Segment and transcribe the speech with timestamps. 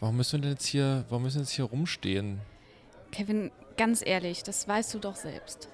[0.00, 2.40] warum müssen wir denn jetzt hier, warum müssen wir jetzt hier rumstehen?
[3.12, 5.68] Kevin, ganz ehrlich, das weißt du doch selbst.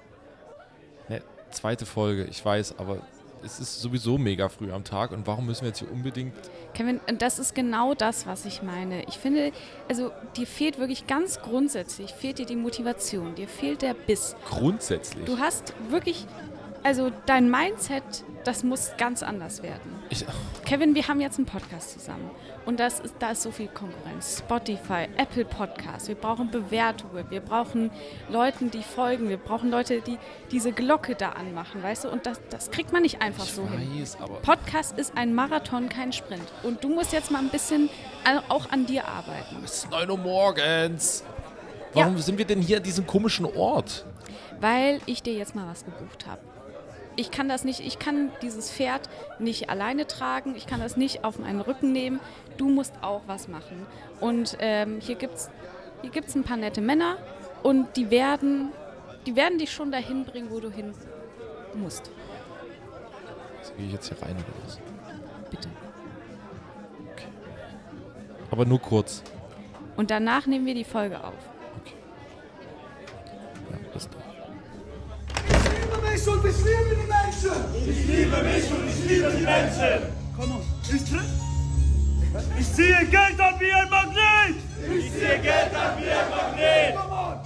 [1.09, 3.01] Ne, zweite Folge, ich weiß, aber
[3.43, 6.33] es ist sowieso mega früh am Tag und warum müssen wir jetzt hier unbedingt.
[6.73, 9.03] Kevin, und das ist genau das, was ich meine.
[9.05, 9.51] Ich finde,
[9.89, 14.35] also dir fehlt wirklich ganz grundsätzlich, fehlt dir die Motivation, dir fehlt der Biss.
[14.47, 15.25] Grundsätzlich.
[15.25, 16.25] Du hast wirklich,
[16.83, 18.03] also dein Mindset,
[18.43, 19.99] das muss ganz anders werden.
[20.09, 20.25] Ich,
[20.65, 22.29] Kevin, wir haben jetzt einen Podcast zusammen
[22.65, 24.39] und das ist, da ist so viel Konkurrenz.
[24.39, 27.91] Spotify, Apple Podcasts, wir brauchen Bewertungen, wir brauchen
[28.29, 30.17] Leuten, die folgen, wir brauchen Leute, die
[30.51, 32.09] diese Glocke da anmachen, weißt du?
[32.09, 33.99] Und das, das kriegt man nicht einfach ich so hin.
[33.99, 34.35] weiß, aber.
[34.41, 36.43] Podcast ist ein Marathon, kein Sprint.
[36.63, 37.89] Und du musst jetzt mal ein bisschen
[38.49, 39.57] auch an dir arbeiten.
[39.63, 41.23] Es ist 9 Uhr morgens.
[41.93, 42.21] Warum Ja.
[42.21, 44.05] sind wir denn hier an diesem komischen Ort?
[44.59, 46.39] Weil ich dir jetzt mal was gebucht habe.
[47.15, 51.23] Ich kann das nicht, ich kann dieses Pferd nicht alleine tragen, ich kann das nicht
[51.23, 52.19] auf meinen Rücken nehmen.
[52.57, 53.85] Du musst auch was machen.
[54.19, 55.49] Und ähm, hier gibt es
[56.01, 57.17] hier gibt's ein paar nette Männer
[57.61, 58.71] und die werden,
[59.27, 60.93] die werden dich schon dahin bringen, wo du hin
[61.75, 62.09] musst.
[63.61, 64.79] So, Gehe ich jetzt hier rein oder was?
[65.49, 65.69] Bitte.
[68.49, 69.23] Aber nur kurz.
[69.95, 71.33] Und danach nehmen wir die Folge auf.
[73.71, 74.21] Ja, bis dann.
[75.47, 77.89] Ich liebe mich und ich liebe die Menschen.
[77.89, 80.13] Ich liebe mich und ich liebe die Menschen.
[80.37, 81.29] Komm on, ich tritt.
[82.59, 84.55] Ich ziehe Geld an wie ein Magnet.
[84.97, 86.97] Ich ziehe Geld an wie ein Magnet.
[86.97, 87.39] On.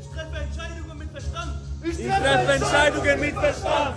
[0.00, 1.52] Ich treffe Entscheidungen mit Verstand.
[1.82, 3.96] Ich Ich treffe Entscheidungen mit Verstand.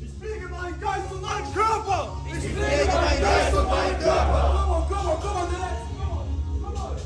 [0.00, 2.16] Ich fliege meinen Geist und meinen Körper.
[2.26, 4.50] Ich Lege meinen Geist und meinen Körper.
[4.56, 5.86] Komm on, komm on, komm on, der Letzte.
[5.98, 6.96] Komm on, komm on.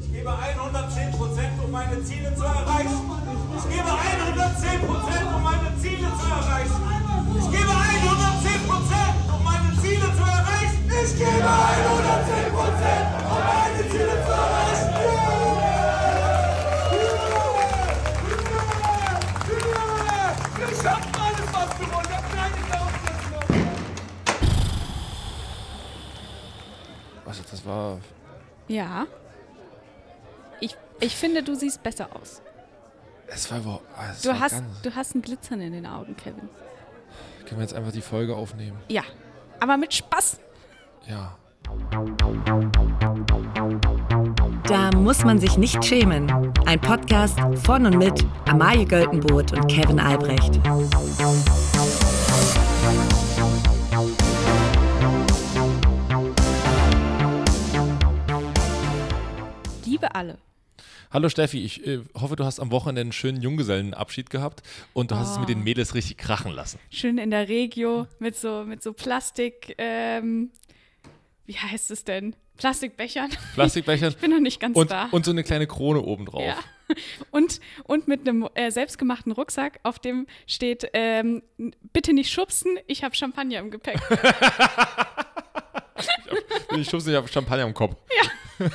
[0.00, 3.17] Ich gebe 110 Prozent, um meine Ziele zu erreichen.
[3.58, 6.80] Ich gebe 110 Prozent, um meine Ziele zu erreichen.
[7.38, 10.90] Ich gebe 110 Prozent, um meine Ziele zu erreichen.
[11.02, 14.88] Ich gebe 110 Prozent, um meine Ziele zu erreichen.
[20.56, 22.08] Wir schaffen alles, was wir wollen.
[22.08, 23.68] Wir keine Voraussetzungen.
[27.26, 27.98] Also, das war.
[28.68, 29.06] Ja.
[30.60, 32.40] Ich, ich finde, du siehst besser aus.
[33.30, 33.84] Es war überhaupt.
[33.96, 36.48] ah, es Du war hast, Ganz, du hast ein Glitzern in den Augen, Kevin.
[37.46, 38.78] können wir jetzt einfach die Folge aufnehmen?
[38.88, 39.02] Ja,
[39.60, 40.38] aber mit Spaß.
[41.06, 41.36] Ja.
[44.66, 46.30] Da muss man sich nicht schämen.
[46.66, 50.58] Ein Podcast von und mit Amalie Göltenboot und Kevin Albrecht.
[59.84, 60.38] Liebe alle.
[61.10, 65.16] Hallo Steffi, ich äh, hoffe, du hast am Wochenende einen schönen Junggesellenabschied gehabt und du
[65.16, 66.78] hast es mit den Mädels richtig krachen lassen.
[66.90, 70.50] Schön in der Regio mit so, mit so Plastik, ähm,
[71.46, 72.36] wie heißt es denn?
[72.58, 73.30] Plastikbechern.
[73.54, 75.08] Plastikbechern Ich bin noch nicht ganz und, da.
[75.10, 76.42] und so eine kleine Krone obendrauf.
[76.42, 76.56] ja.
[77.30, 81.42] Und, und mit einem äh, selbstgemachten Rucksack, auf dem steht, ähm,
[81.92, 84.00] bitte nicht schubsen, ich habe Champagner im Gepäck.
[86.78, 87.96] Ich schubse nicht auf Champagner im Kopf.
[88.58, 88.66] Ja.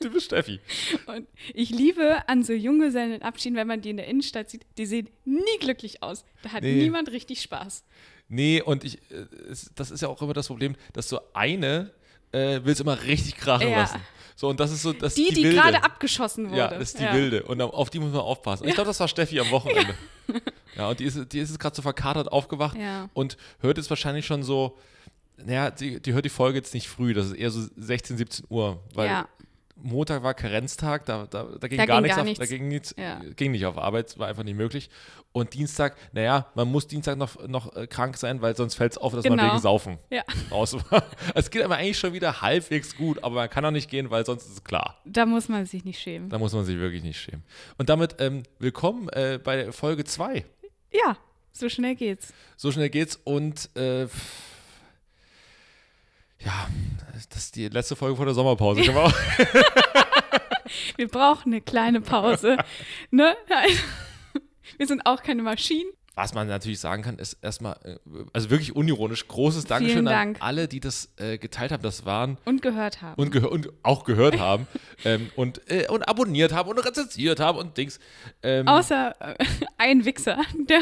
[0.00, 0.60] Du bist Steffi.
[1.06, 5.08] Und ich liebe an so Junggesellenabschieden, wenn man die in der Innenstadt sieht, die sehen
[5.24, 6.24] nie glücklich aus.
[6.42, 6.74] Da hat Nee.
[6.82, 7.84] niemand richtig Spaß.
[8.28, 9.26] Nee, und ich, äh,
[9.74, 11.92] das ist ja auch immer das Problem, dass so eine
[12.32, 13.78] äh, will es immer richtig krachen Ja.
[13.78, 14.00] lassen.
[14.34, 16.58] So, und das ist so, das Die, die, die gerade abgeschossen wurde.
[16.58, 17.44] Ja, das ist die Wilde.
[17.44, 18.64] Und auf die muss man aufpassen.
[18.64, 19.94] Und Ich glaube, das war Steffi am Wochenende.
[20.76, 23.08] Ja, und die ist, die ist jetzt gerade so verkatert aufgewacht Ja.
[23.14, 24.76] und hört jetzt wahrscheinlich schon so,
[25.44, 28.46] naja, die, die hört die Folge jetzt nicht früh, das ist eher so 16, 17
[28.48, 29.28] Uhr, weil Ja.
[29.78, 32.38] Montag war Karenztag, da, da, da ging Da gar ging nichts, gar auf, nichts.
[32.40, 33.20] da ging nichts, Ja.
[33.36, 34.88] ging nicht auf Arbeit, war einfach nicht möglich.
[35.32, 38.98] Und Dienstag, naja, man muss Dienstag noch, noch äh, krank sein, weil sonst fällt es
[38.98, 39.50] auf, dass man Genau.
[39.50, 40.22] wegen Saufen Ja.
[40.50, 41.04] raus war.
[41.34, 44.24] Es geht aber eigentlich schon wieder halbwegs gut, aber man kann auch nicht gehen, weil
[44.24, 44.98] sonst ist es klar.
[45.04, 46.30] Da muss man sich nicht schämen.
[46.30, 47.42] Da muss man sich wirklich nicht schämen.
[47.76, 50.46] Und damit ähm, willkommen äh, bei Folge 2.
[50.90, 51.18] Ja,
[51.52, 52.32] so schnell geht's.
[52.56, 54.06] So schnell geht's und äh,
[56.46, 56.68] ja,
[57.30, 58.82] das ist die letzte Folge vor der Sommerpause.
[58.82, 59.12] Können wir auch-
[60.96, 62.56] Wir brauchen eine kleine Pause.
[63.10, 63.36] ne?
[64.78, 65.90] Wir sind auch keine Maschinen.
[66.18, 67.96] Was man natürlich sagen kann, ist erstmal, äh,
[68.32, 70.38] also wirklich unironisch, großes Dankeschön Dank.
[70.40, 71.82] an alle, die das äh, geteilt haben.
[71.82, 73.20] Das waren Und gehört haben.
[73.20, 74.66] und, gehör und auch gehört haben
[75.04, 78.00] ähm, und, äh, und abonniert haben und rezensiert haben und Dings.
[78.42, 79.34] Ähm, Außer äh,
[79.76, 80.80] ein Wichser, der,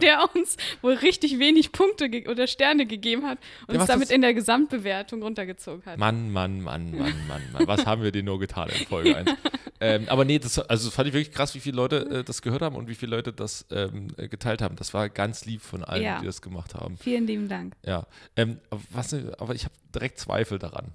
[0.00, 3.38] der uns wohl richtig wenig Punkte oder Sterne gegeben hat
[3.68, 5.98] und Ja, uns damit in der Gesamtbewertung runtergezogen hat.
[5.98, 7.66] Mann, Mann, Mann, Mann, Mann, Mann.
[7.66, 9.30] Was haben wir denn nur getan in Folge 1?
[9.80, 12.42] ähm, aber nee, das, also das fand ich wirklich krass, wie viele Leute äh, das
[12.42, 14.76] gehört haben und wie viele Leute das ähm, äh, geteilt haben.
[14.76, 16.20] Das war ganz lieb von allen, Ja.
[16.20, 16.96] die das gemacht haben.
[16.98, 17.74] Vielen lieben Dank.
[17.84, 18.06] Ja.
[18.36, 20.88] Ähm, aber was, aber ich habe direkt Zweifel daran.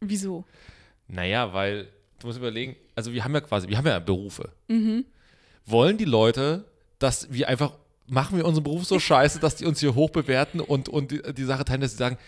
[0.00, 0.44] Wieso?
[1.08, 1.88] Naja, weil
[2.20, 4.50] du musst überlegen, also wir haben ja quasi, wir haben ja Berufe.
[5.66, 6.64] Wollen die Leute,
[6.98, 7.72] dass wir einfach,
[8.06, 11.22] machen wir unseren Beruf so scheiße, dass die uns hier hoch bewerten und, und die,
[11.34, 12.18] die Sache teilen, dass sie sagen,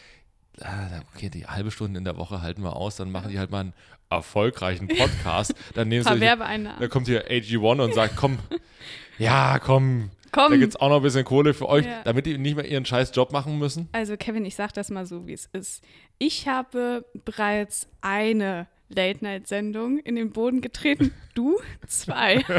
[1.14, 3.60] okay, die halbe Stunde in der Woche halten wir aus, dann machen die halt mal
[3.60, 3.74] einen
[4.10, 5.54] erfolgreichen Podcast.
[5.74, 8.38] Dann nehmen sie, dann kommt hier AG1 und sagt, komm,
[9.18, 10.50] ja, komm, Komm.
[10.52, 12.02] da gibt es auch noch ein bisschen Kohle für euch, Ja.
[12.04, 13.88] damit die nicht mehr ihren scheiß Job machen müssen.
[13.92, 15.82] Also Kevin, ich sag das mal so, wie es ist.
[16.18, 21.12] Ich habe bereits eine Late-Night-Sendung in den Boden getreten.
[21.34, 22.44] Du zwei.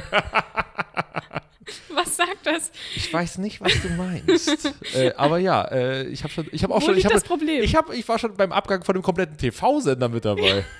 [1.90, 2.72] Was sagt das?
[2.96, 4.74] Ich weiß nicht, was du meinst.
[4.96, 7.24] äh, aber ja, äh, ich habe schon, ich habe auch Wo schon, ich habe, das
[7.24, 7.64] Problem?
[7.64, 10.66] Ich, hab, ich war schon beim Abgang von dem kompletten TV-Sender mit dabei.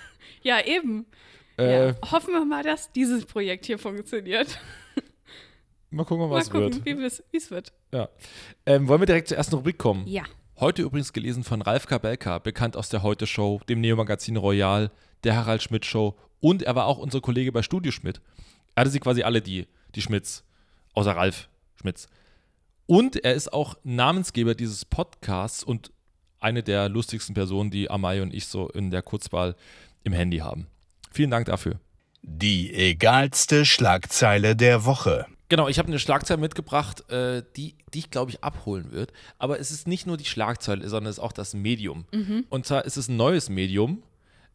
[0.46, 1.06] Ja, eben.
[1.58, 1.96] äh, ja.
[2.12, 4.60] Hoffen wir mal, dass dieses Projekt hier funktioniert.
[5.90, 7.24] Mal gucken, Mal was gucken, wird.
[7.32, 7.72] wie es wird.
[7.94, 8.10] Ja.
[8.66, 10.06] Ähm, wollen wir direkt zur ersten Rubrik kommen?
[10.06, 10.24] Ja.
[10.60, 14.92] Heute übrigens gelesen von Ralf Kabelka, bekannt aus der Heute Show, dem Neo-Magazin Royal,
[15.24, 18.22] der Harald Schmidt Show und er war auch unser Kollege bei Studio Schmidt.
[18.76, 20.44] Er hatte sie quasi alle, die, die Schmidts,
[20.94, 21.50] außer Ralf
[21.82, 22.08] Schmitz.
[22.86, 25.92] Und er ist auch Namensgeber dieses Podcasts und
[26.40, 29.56] eine der lustigsten Personen, die Amai und ich so in der Kurzwahl
[30.04, 30.68] im Handy haben.
[31.12, 31.80] Vielen Dank dafür.
[32.22, 35.26] Die egalste Schlagzeile der Woche.
[35.50, 39.12] Genau, ich habe eine Schlagzeile mitgebracht, äh, die, die ich glaube ich abholen wird.
[39.38, 42.06] Aber es ist nicht nur die Schlagzeile, sondern es ist auch das Medium.
[42.50, 44.02] Und zwar ist es ein neues Medium.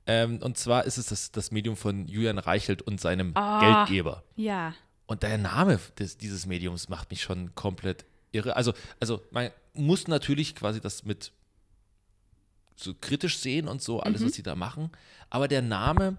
[0.06, 3.84] Ähm, und zwar ist es das, das Medium von Julian Reichelt und seinem Ah.
[3.86, 4.24] Geldgeber.
[4.36, 4.74] Ja.
[5.06, 8.56] Und der Name des, dieses Mediums macht mich schon komplett irre.
[8.56, 11.32] Also, also man muss natürlich quasi das mit
[12.76, 14.90] so kritisch sehen und so, alles, was sie da machen.
[15.30, 16.16] Aber der Name,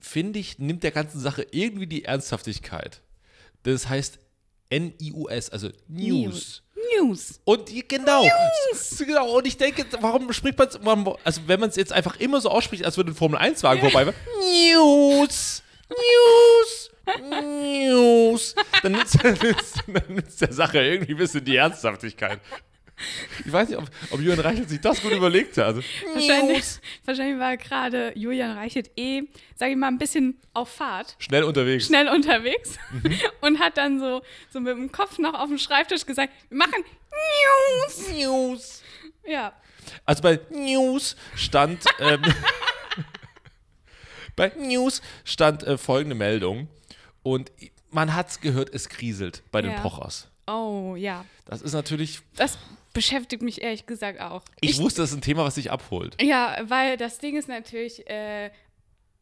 [0.00, 3.02] finde ich, nimmt der ganzen Sache irgendwie die Ernsthaftigkeit.
[3.62, 4.18] Das heißt
[4.70, 6.62] N-I-U-S, also News.
[6.96, 7.40] News.
[7.44, 8.24] Und genau,
[8.98, 9.36] genau.
[9.36, 10.78] Und ich denke, warum spricht man es,
[11.24, 14.14] also wenn man es jetzt einfach immer so ausspricht, als würde ein Formel-1-Wagen vorbei fahren,
[14.40, 22.40] News, News, News, dann nimmt es der Sache irgendwie ein bisschen die Ernsthaftigkeit.
[23.44, 25.64] Ich weiß nicht, ob, ob Jürgen Reichelt sich das gut überlegt hat.
[25.66, 25.82] Also,
[26.14, 26.64] Wahrscheinlich,
[27.04, 29.22] wahrscheinlich war gerade Julian Reichelt eh,
[29.56, 31.16] sag ich mal, ein bisschen auf Fahrt.
[31.18, 31.86] Schnell unterwegs.
[31.86, 33.18] schnell unterwegs Mhm.
[33.40, 34.22] und hat dann so,
[34.52, 36.84] so mit dem Kopf noch auf dem Schreibtisch gesagt, wir machen
[37.86, 38.08] News.
[38.12, 38.82] News.
[39.26, 39.52] Ja.
[40.04, 42.22] Also bei News stand ähm,
[44.36, 46.68] bei News stand äh, folgende Meldung
[47.22, 47.50] und
[47.90, 49.80] man hat es gehört, es kriselt bei den Ja.
[49.80, 50.28] Pochers.
[50.46, 51.24] Oh, ja.
[51.44, 52.58] Das ist natürlich, Das
[52.92, 54.42] beschäftigt mich ehrlich gesagt auch.
[54.60, 56.20] ich, wusste, das ist ein Thema, was sich abholt.
[56.22, 58.50] Ja, weil das Ding ist natürlich, äh,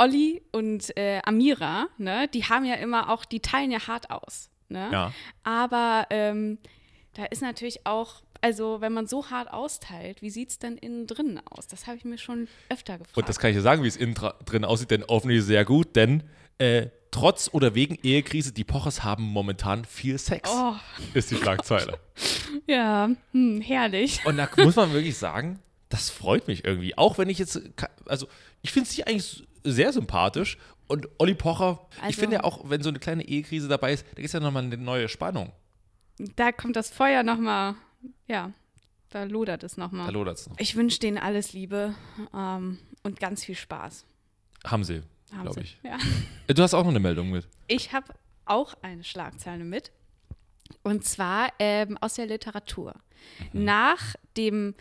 [0.01, 4.49] Olli und äh, Amira, ne, die haben ja immer auch, die teilen ja hart aus.
[4.69, 4.89] Ne?
[4.91, 5.13] Ja.
[5.43, 6.59] Aber ähm,
[7.15, 11.07] da ist natürlich auch, also wenn man so hart austeilt, wie sieht es denn innen
[11.07, 11.67] drinnen aus?
[11.67, 13.17] Das habe ich mir schon öfter gefragt.
[13.19, 15.97] Und das kann ich dir sagen, wie es innen drin aussieht, denn offensichtlich sehr gut,
[15.97, 16.23] denn
[16.57, 20.75] äh, trotz oder wegen Ehekrise, die Pochers haben momentan viel Sex, oh,
[21.15, 21.99] ist die Schlagzeile.
[22.71, 24.25] ja, hm, herrlich.
[24.25, 25.59] Und da muss man wirklich sagen,
[25.89, 26.97] das freut mich irgendwie.
[26.97, 27.61] Auch wenn ich jetzt,
[28.07, 28.29] also
[28.63, 30.57] ich finde sie eigentlich sehr sympathisch.
[30.89, 34.05] Und Olli Pocher, ich Also- finde ja auch, wenn so eine kleine Ehekrise dabei ist,
[34.07, 35.53] da gibt es ja nochmal eine neue Spannung.
[36.37, 37.77] Da kommt das Feuer nochmal,
[38.27, 38.53] ja,
[39.11, 40.13] da lodert es Da nochmal.
[40.13, 40.59] lodert es noch.
[40.59, 41.95] Ich wünsche denen alles Liebe
[42.35, 44.05] ähm, und ganz viel Spaß.
[44.65, 45.03] Haben sie,
[45.43, 45.79] glaube ich.
[45.85, 45.97] Ja.
[46.49, 47.47] Äh, Du hast auch noch eine Meldung mit.
[47.69, 48.13] Ich habe
[48.45, 49.93] auch eine Schlagzeile mit.
[50.83, 52.95] Und zwar ähm, aus der Literatur.
[53.53, 53.65] Mhm.
[53.65, 54.75] Nach dem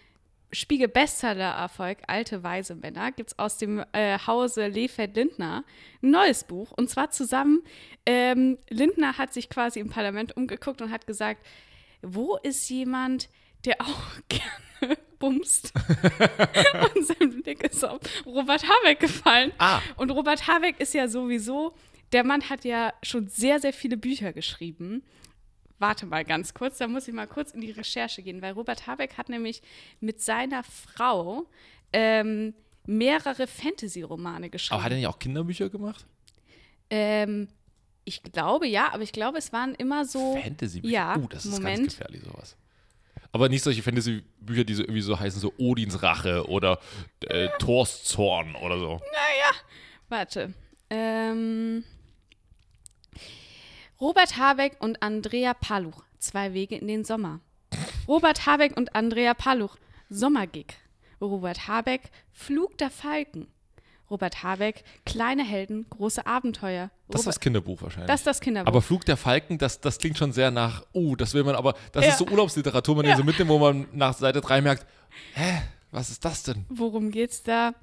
[0.52, 5.64] Spiegel-Bestseller-Erfolg Alte Weise Männer gibt es aus dem äh, Hause Lefeld-Lindner
[6.02, 6.72] ein neues Buch.
[6.72, 7.62] Und zwar zusammen,
[8.06, 11.46] ähm, Lindner hat sich quasi im Parlament umgeguckt und hat gesagt,
[12.02, 13.30] wo ist jemand,
[13.66, 15.74] der auch gerne bumst?
[16.96, 19.52] und sein Blick ist auf Robert Habeck gefallen.
[19.60, 19.82] Ah.
[19.98, 21.76] Und Robert Habeck ist ja sowieso,
[22.12, 25.04] der Mann hat ja schon sehr, sehr viele Bücher geschrieben.
[25.80, 28.86] Warte mal ganz kurz, da muss ich mal kurz in die Recherche gehen, weil Robert
[28.86, 29.62] Habeck hat nämlich
[30.00, 31.48] mit seiner Frau
[31.94, 32.54] ähm,
[32.86, 34.76] mehrere Fantasy-Romane geschrieben.
[34.76, 36.06] Aber hat er nicht auch Kinderbücher gemacht?
[36.90, 37.48] ähm,
[38.06, 40.36] ich glaube, ja, aber ich glaube, es waren immer so.
[40.42, 40.92] Fantasy-Bücher?
[40.92, 41.78] Ja, uh, das ist Moment.
[41.78, 42.58] ganz gefährlich, sowas.
[43.32, 46.80] Aber nicht solche Fantasy-Bücher, die so irgendwie so heißen, so Odins Rache oder
[47.28, 49.00] äh, Thors Zorn oder so.
[50.10, 50.54] Warte.
[50.90, 51.84] Ähm,
[54.02, 56.04] Robert Habeck und Andrea Paluch.
[56.20, 57.40] Zwei Wege in den Sommer.
[58.08, 59.76] Robert Habeck und Andrea Paluch.
[60.10, 60.76] Sommergig.
[61.22, 62.04] Robert Habeck.
[62.32, 63.48] Flug der Falken.
[64.10, 66.90] Robert Habeck, kleine Helden, große Abenteuer.
[67.10, 68.08] Das ist Robert, das Kinderbuch wahrscheinlich.
[68.08, 68.68] das ist das Kinderbuch.
[68.68, 71.76] aber Flug der Falken, das, das klingt schon sehr nach, oh, das will man aber,
[71.92, 72.12] das Ja.
[72.14, 73.18] ist so Urlaubsliteratur, man den Ja.
[73.18, 74.88] so mitnimmt, wo man nach Seite 3 merkt,
[75.36, 76.66] hä, was ist das denn?
[76.70, 77.76] Worum geht's da?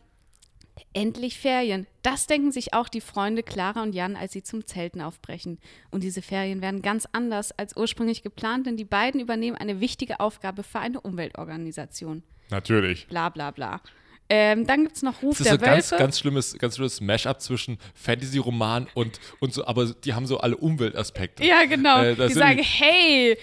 [0.93, 1.87] Endlich Ferien.
[2.03, 5.59] Das denken sich auch die Freunde Clara und Jan, als sie zum Zelten aufbrechen.
[5.91, 10.21] Und diese Ferien werden ganz anders als ursprünglich geplant, denn die beiden übernehmen eine wichtige
[10.21, 12.23] Aufgabe für eine Umweltorganisation.
[12.51, 13.07] Natürlich.
[13.09, 13.81] Bla bla bla.
[14.29, 16.03] Ähm, dann gibt's noch Ruf Das ist der so ganz, Wölfe.
[16.03, 20.57] ganz schlimmes, ganz schlimmes Mash-up zwischen Fantasy-Roman und, und so, aber die haben so alle
[20.57, 21.45] Umweltaspekte.
[21.45, 22.03] ja, genau.
[22.03, 23.39] Äh, das die sagen, hey,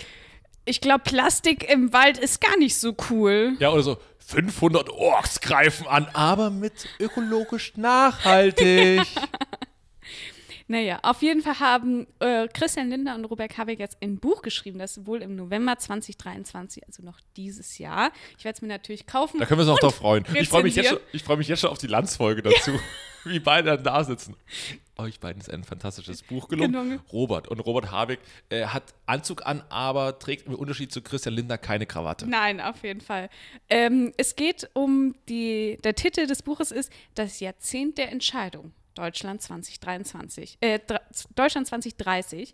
[0.65, 3.53] ich glaube, Plastik im Wald ist gar nicht so cool.
[3.59, 9.01] Ja, oder so 500 Orks greifen an, aber mit ökologisch nachhaltig.
[10.67, 14.79] Naja, auf jeden Fall haben äh, Christian Linder und Robert Habeck jetzt ein Buch geschrieben,
[14.79, 18.11] das wohl im November 2023, also noch dieses Jahr.
[18.37, 19.39] Ich werde es mir natürlich kaufen.
[19.39, 20.25] Da können wir uns auch drauf freuen.
[20.33, 22.71] Ich freue mich, jetzt schon- ich freu mich jetzt schon auf die Landsfolge dazu,
[23.25, 24.35] wie beide dann da sitzen.
[24.95, 26.71] Euch beiden ist ein fantastisches Buch gelungen.
[26.89, 27.01] Genau.
[27.11, 31.57] Robert und Robert Habeck äh, hat Anzug an, aber trägt im Unterschied zu Christian Linder
[31.57, 32.27] keine Krawatte.
[32.29, 33.29] Nein, auf jeden Fall.
[33.69, 38.71] Ähm, es geht um die, der Titel des Buches ist Das Jahrzehnt der Entscheidung.
[38.95, 40.79] Deutschland 2023, äh,
[41.35, 42.53] Deutschland 2030.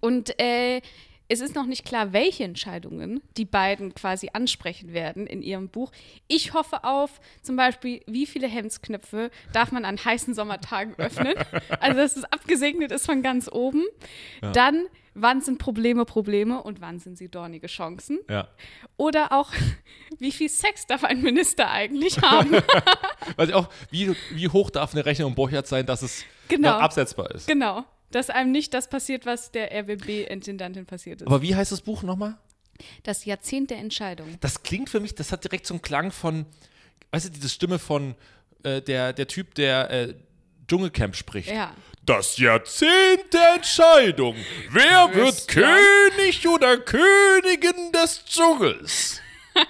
[0.00, 0.80] Und äh,
[1.28, 5.90] es ist noch nicht klar, welche Entscheidungen die beiden quasi ansprechen werden in ihrem Buch.
[6.28, 11.34] Ich hoffe auf zum Beispiel, wie viele Hemdsknöpfe darf man an heißen Sommertagen öffnen.
[11.80, 13.84] Also, dass es abgesegnet ist von ganz oben.
[14.40, 18.18] Dann, wann sind Probleme Probleme und wann sind sie dornige Chancen?
[18.28, 18.48] Ja.
[18.96, 19.52] Oder auch,
[20.18, 22.52] wie viel Sex darf ein Minister eigentlich haben?
[23.36, 26.72] Weil auch, wie, wie hoch darf eine Rechnung im Borchardt sein, dass es Genau.
[26.74, 27.46] noch absetzbar ist.
[27.46, 27.84] genau.
[28.10, 31.26] Dass einem nicht das passiert, was der RWB-Intendantin passiert ist.
[31.26, 32.36] Aber wie heißt das Buch nochmal?
[33.02, 34.36] Das Jahrzehnt der Entscheidung.
[34.40, 36.46] Das klingt für mich, das hat direkt so einen Klang von,
[37.12, 38.14] weißt du, diese Stimme von
[38.62, 40.14] äh, der, der Typ, der äh,
[40.68, 41.50] Dschungelcamp spricht.
[41.50, 41.72] Ja.
[42.06, 44.36] Das Jahrzehnt der Entscheidung.
[44.70, 45.48] Wer wird.
[45.48, 49.20] König oder Königin des Dschungels?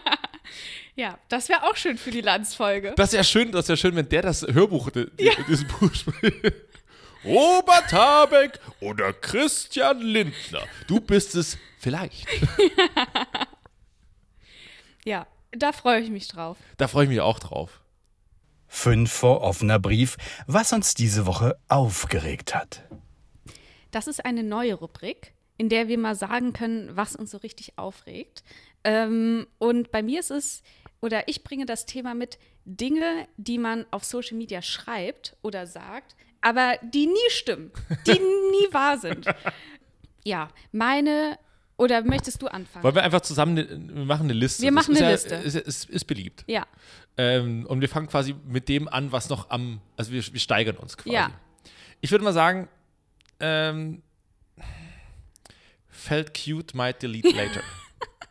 [0.96, 2.92] Ja, das wäre auch schön für die Landsfolge.
[2.96, 6.54] Das wäre schön, das wäre schön, wenn der das Hörbuch, die, die, dieses Buch spricht.
[7.24, 10.62] Robert Habeck oder Christian Lindner.
[10.86, 12.28] Du bist es vielleicht.
[15.04, 16.56] Ja, da freue ich mich drauf.
[16.78, 17.80] Da freue ich mich auch drauf.
[18.74, 20.16] Fünf vor offener Brief,
[20.48, 22.82] was uns diese Woche aufgeregt hat.
[23.92, 27.78] Das ist eine neue Rubrik, in der wir mal sagen können, was uns so richtig
[27.78, 28.42] aufregt.
[28.82, 30.62] Ähm, und bei mir ist es,
[31.00, 36.16] oder ich bringe das Thema mit Dinge, die man auf Social Media schreibt oder sagt,
[36.40, 37.70] aber die nie stimmen,
[38.08, 39.24] die nie wahr sind.
[40.24, 41.38] Ja, meine,
[41.76, 42.82] oder möchtest du anfangen?
[42.82, 44.62] Wollen wir einfach zusammen, wir machen eine Liste.
[44.62, 45.34] Wir Das machen ist eine ja, Liste.
[45.36, 46.44] Ist, ist, ist beliebt.
[46.48, 46.66] Ja,
[47.16, 50.76] Ähm, und wir fangen quasi mit dem an, was noch am, also wir, wir steigern
[50.76, 51.14] uns quasi.
[51.14, 51.30] Ja.
[52.00, 52.68] Ich würde mal sagen,
[53.40, 54.02] ähm,
[55.88, 57.62] felt cute, might delete later.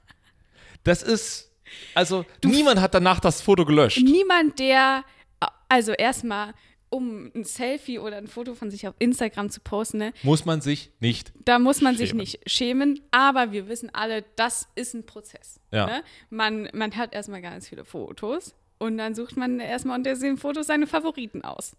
[0.84, 1.52] das ist,
[1.96, 4.00] also niemand hat danach das Foto gelöscht.
[4.04, 5.04] niemand, der,
[5.70, 6.54] also erstmal,
[6.90, 10.62] um ein Selfie oder ein Foto von sich auf Instagram zu posten, ne, Muss man
[10.62, 11.34] sich nicht.
[11.46, 12.20] Da muss man sich Schämen.
[12.20, 15.60] nicht schämen, aber wir wissen alle, das ist ein Prozess.
[15.72, 15.88] Ja.
[15.88, 16.04] Ne?
[16.30, 20.68] Man, man hat erstmal ganz viele Fotos und dann sucht man erstmal unter den Fotos
[20.68, 21.76] seine Favoriten aus.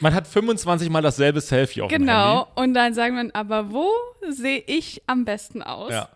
[0.00, 2.48] Man hat 25 Mal dasselbe Selfie auf dem Genau.
[2.56, 3.88] Und dann sagt man, aber wo
[4.28, 5.92] sehe ich am besten aus?
[5.92, 6.08] Ja.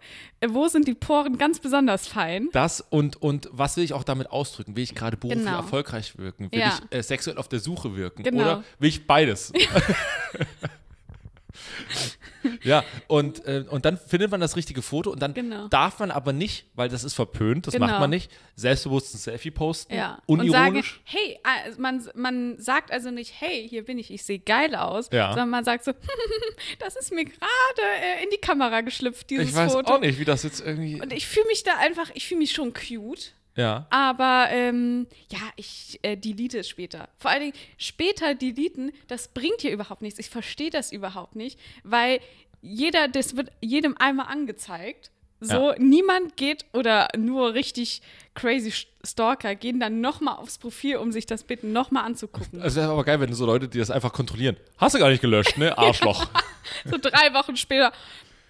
[0.48, 2.48] Wo sind die Poren ganz besonders fein?
[2.52, 4.74] Das und, und was will ich auch damit ausdrücken?
[4.74, 5.58] Will ich gerade beruflich Genau.
[5.58, 6.50] erfolgreich wirken?
[6.50, 6.76] Will Ja.
[6.90, 8.24] ich äh, sexuell auf der Suche wirken?
[8.24, 8.42] Genau.
[8.42, 9.52] Oder will ich beides?
[12.62, 15.68] ja, und, äh, und dann findet man das richtige Foto und dann Genau.
[15.68, 17.86] darf man aber nicht, weil das ist verpönt, das Genau.
[17.86, 20.20] macht man nicht, selbstbewusst ein Selfie posten, Ja.
[20.26, 21.00] Und sagen, unironisch.
[21.04, 25.08] hey, also man, man sagt also nicht, hey, hier bin ich, ich sehe geil aus,
[25.12, 25.28] Ja.
[25.30, 25.92] sondern man sagt so,
[26.78, 27.38] das ist mir gerade
[28.02, 29.94] äh, in die Kamera geschlüpft, dieses ich weiß Foto.
[29.94, 31.00] auch nicht, wie das jetzt irgendwie.
[31.00, 33.32] Und ich fühle mich da einfach, ich fühle mich schon cute.
[33.58, 33.86] Ja.
[33.90, 37.08] Aber ähm, ja, ich äh, delete es später.
[37.18, 40.20] Vor allen Dingen später deleten, das bringt hier überhaupt nichts.
[40.20, 42.20] Ich verstehe das überhaupt nicht, weil
[42.62, 45.10] jeder, das wird jedem einmal angezeigt.
[45.40, 45.74] So, Ja.
[45.78, 48.02] niemand geht oder nur richtig
[48.34, 48.72] crazy
[49.04, 52.60] Stalker gehen dann nochmal aufs Profil, um sich das Bild nochmal anzugucken.
[52.62, 54.56] Es wäre aber geil, wenn so Leute, die das einfach kontrollieren.
[54.78, 55.76] Hast du gar nicht gelöscht, ne?
[55.78, 56.28] Arschloch.
[56.84, 57.92] So drei Wochen später.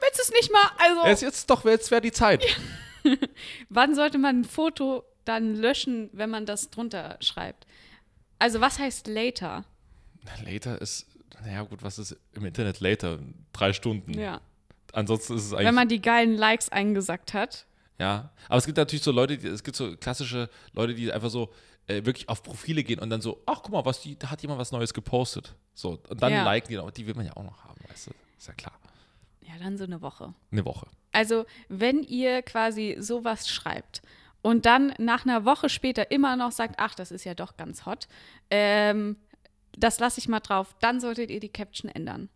[0.00, 0.62] Willst du es nicht mal?
[0.78, 2.42] Also, jetzt, jetzt doch, jetzt wäre die Zeit.
[3.68, 7.66] wann sollte man ein Foto dann löschen, wenn man das drunter schreibt?
[8.38, 9.64] Also, was heißt later?
[10.44, 11.06] Later ist,
[11.44, 13.18] naja gut, was ist im Internet later?
[13.52, 14.12] Drei Stunden.
[14.18, 14.40] Ja.
[14.92, 15.66] Ansonsten ist es eigentlich.
[15.66, 17.66] Wenn man die geilen Likes eingesackt hat.
[17.98, 18.30] ja.
[18.48, 21.52] Aber es gibt natürlich so Leute, die, es gibt so klassische Leute, die einfach so
[21.88, 24.40] äh, wirklich auf Profile gehen und dann so, ach guck mal, was die, da hat
[24.42, 25.54] jemand was Neues gepostet.
[25.74, 26.44] So, und dann Ja.
[26.44, 26.90] liken die, noch.
[26.90, 28.10] die will man ja auch noch haben, weißt du?
[28.38, 28.78] Ist ja klar.
[29.48, 30.34] Ja, dann so eine Woche.
[30.52, 30.86] Eine Woche.
[31.12, 34.02] Also, wenn ihr quasi sowas schreibt
[34.42, 37.86] und dann nach einer Woche später immer noch sagt, ach, das ist ja doch ganz
[37.86, 38.08] hot,
[38.50, 39.16] ähm,
[39.72, 42.28] das lasse ich mal drauf, dann solltet ihr die Caption ändern.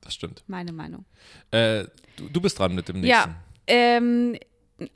[0.00, 0.42] Das stimmt.
[0.46, 1.04] Meine Meinung.
[1.50, 1.84] Äh,
[2.16, 3.30] du, du bist dran mit dem nächsten.
[3.30, 3.34] Ja,
[3.66, 4.38] ähm,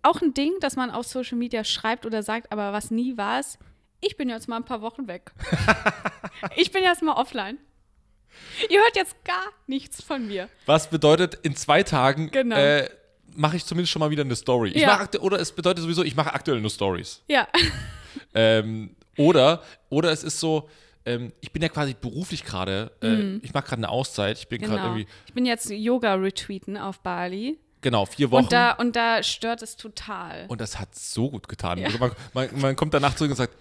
[0.02, 3.40] auch ein Ding, dass man auf Social Media schreibt oder sagt, aber was nie war
[3.40, 3.58] es,
[4.00, 5.32] ich bin jetzt mal ein paar Wochen weg.
[6.56, 7.58] ich bin jetzt mal offline.
[8.68, 10.48] Ihr hört jetzt gar nichts von mir.
[10.66, 12.56] Was bedeutet, in zwei Tagen Genau.
[12.56, 12.88] äh,
[13.34, 14.70] mache ich zumindest schon mal wieder eine Story.
[14.70, 15.06] Ich Ja.
[15.20, 17.22] oder es bedeutet sowieso, ich mache aktuell nur Stories.
[17.28, 17.48] Ja,
[18.34, 20.68] Ähm, oder, oder es ist so,
[21.04, 24.38] ähm, ich bin ja quasi beruflich gerade, äh, ich mache gerade eine Auszeit.
[24.38, 24.86] Ich bin gerade genau.
[24.94, 27.58] irgendwie, Ich bin jetzt Yoga-Retweeten auf Bali.
[27.82, 28.44] genau, vier Wochen.
[28.44, 30.46] Und da, und da stört es total.
[30.48, 31.78] Und das hat so gut getan.
[31.78, 31.86] Ja.
[31.86, 33.54] Also man, man, man kommt danach zurück und sagt,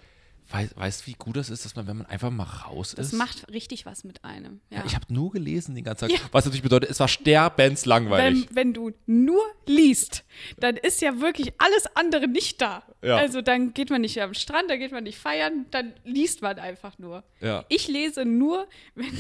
[0.52, 3.14] weißt du, wie gut das ist, dass man, wenn man einfach mal raus Das ist?
[3.14, 4.62] macht richtig was mit einem.
[4.70, 4.80] Ja.
[4.80, 6.18] ja, ich habe nur gelesen den ganzen Tag.
[6.18, 6.26] Ja.
[6.32, 8.48] Was natürlich bedeutet, es war sterbenslangweilig.
[8.50, 10.24] wenn, wenn du nur liest,
[10.58, 12.84] dann ist ja wirklich alles andere nicht da.
[13.02, 16.58] Also dann geht man nicht am Strand, dann geht man nicht feiern, dann liest man
[16.60, 17.24] einfach nur.
[17.70, 19.12] Ich lese nur, wenn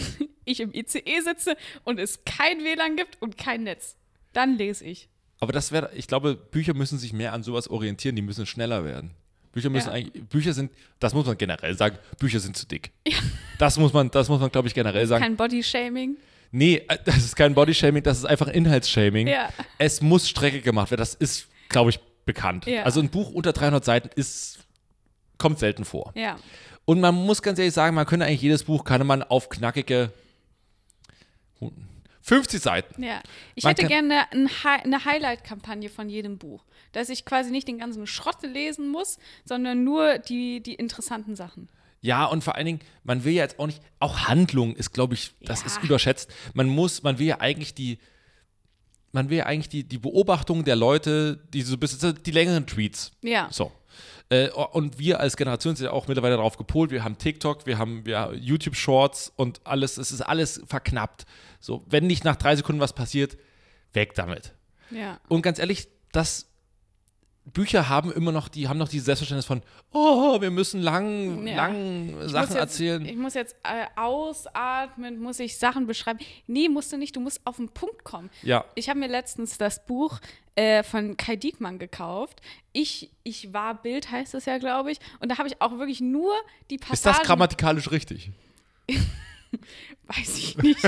[0.46, 3.96] ich im ICE sitze und es kein WLAN gibt und kein Netz.
[4.34, 5.10] Dann lese ich.
[5.40, 8.84] Aber das wäre, ich glaube, Bücher müssen sich mehr an sowas orientieren, die müssen schneller
[8.84, 9.12] werden.
[9.52, 9.94] Bücher müssen Ja.
[9.94, 12.92] eigentlich, Bücher sind, das muss man generell sagen, Bücher sind zu dick.
[13.58, 15.24] Das muss man, das muss man, glaube ich, generell sagen.
[15.24, 16.18] Kein Bodyshaming.
[16.52, 19.28] nee, äh, das ist kein Bodyshaming, das ist einfach Inhaltsshaming.
[19.28, 19.50] Ja.
[19.78, 22.66] Es muss Strecke gemacht werden, das ist, glaube ich, bekannt.
[22.68, 22.84] Ja.
[22.84, 24.60] Also ein Buch unter 300 Seiten ist,
[25.38, 26.12] kommt selten vor.
[26.16, 26.38] Ja.
[26.86, 30.12] Und man muss ganz ehrlich sagen, man könnte eigentlich jedes Buch, kann man auf knackige
[32.30, 33.04] 50 Seiten.
[33.04, 33.22] Ja,
[33.56, 37.68] ich Man hätte gerne ein Hi eine Highlight-Kampagne von jedem Buch, dass ich quasi nicht
[37.68, 41.70] den ganzen Schrott lesen muss, sondern nur die, die interessanten Sachen.
[42.02, 45.16] Ja, und vor allen Dingen, man will ja jetzt auch nicht, auch Handlung ist, glaube
[45.16, 45.66] ich, das Ja.
[45.66, 46.32] ist überschätzt.
[46.54, 47.98] Man muss, man will ja eigentlich die,
[49.12, 52.68] man will ja eigentlich die, die Beobachtung der Leute, die so ein bisschen, die längeren
[52.68, 53.12] Tweets.
[53.24, 53.50] Ja.
[53.52, 53.72] So.
[54.30, 56.92] Äh, und wir als Generation sind ja auch mittlerweile darauf gepolt.
[56.92, 61.26] Wir haben TikTok, wir haben wir YouTube Shorts und alles, es ist alles verknappt.
[61.60, 63.38] So, wenn nicht nach drei Sekunden was passiert,
[63.94, 64.54] weg damit.
[64.92, 65.20] Ja.
[65.28, 66.49] Und ganz ehrlich, das
[67.54, 71.56] Bücher haben immer noch, die haben noch dieses Selbstverständnis von, oh, wir müssen lang, Ja.
[71.68, 73.06] lang Ich Sachen jetzt, erzählen.
[73.06, 76.20] Ich muss jetzt äh, ausatmen, muss ich Sachen beschreiben.
[76.48, 78.30] Nee, musst du nicht, du musst auf den Punkt kommen.
[78.44, 80.20] ja, Ich habe mir letztens das Buch
[80.56, 82.42] äh, von Kai Diekmann gekauft.
[82.74, 85.00] Ich, ich war Bild, heißt es ja, glaube ich.
[85.20, 86.34] Und da habe ich auch wirklich nur
[86.70, 86.94] die Passagen.
[86.94, 88.32] ist das grammatikalisch richtig?
[90.08, 90.80] Weiß ich nicht.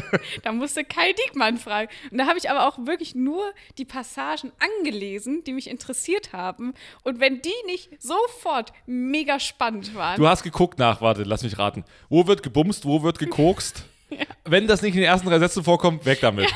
[0.43, 1.89] da musste Kai Diekmann fragen.
[2.09, 6.73] Und da habe ich aber auch wirklich nur die Passagen angelesen, die mich interessiert haben.
[7.03, 10.17] Und wenn die nicht sofort mega spannend waren.
[10.17, 11.83] Du hast geguckt nach, warte, lass mich raten.
[12.09, 13.85] Wo wird gebumst, wo wird gekokst?
[14.43, 16.53] Wenn das nicht in den ersten drei Sätzen vorkommt, weg damit.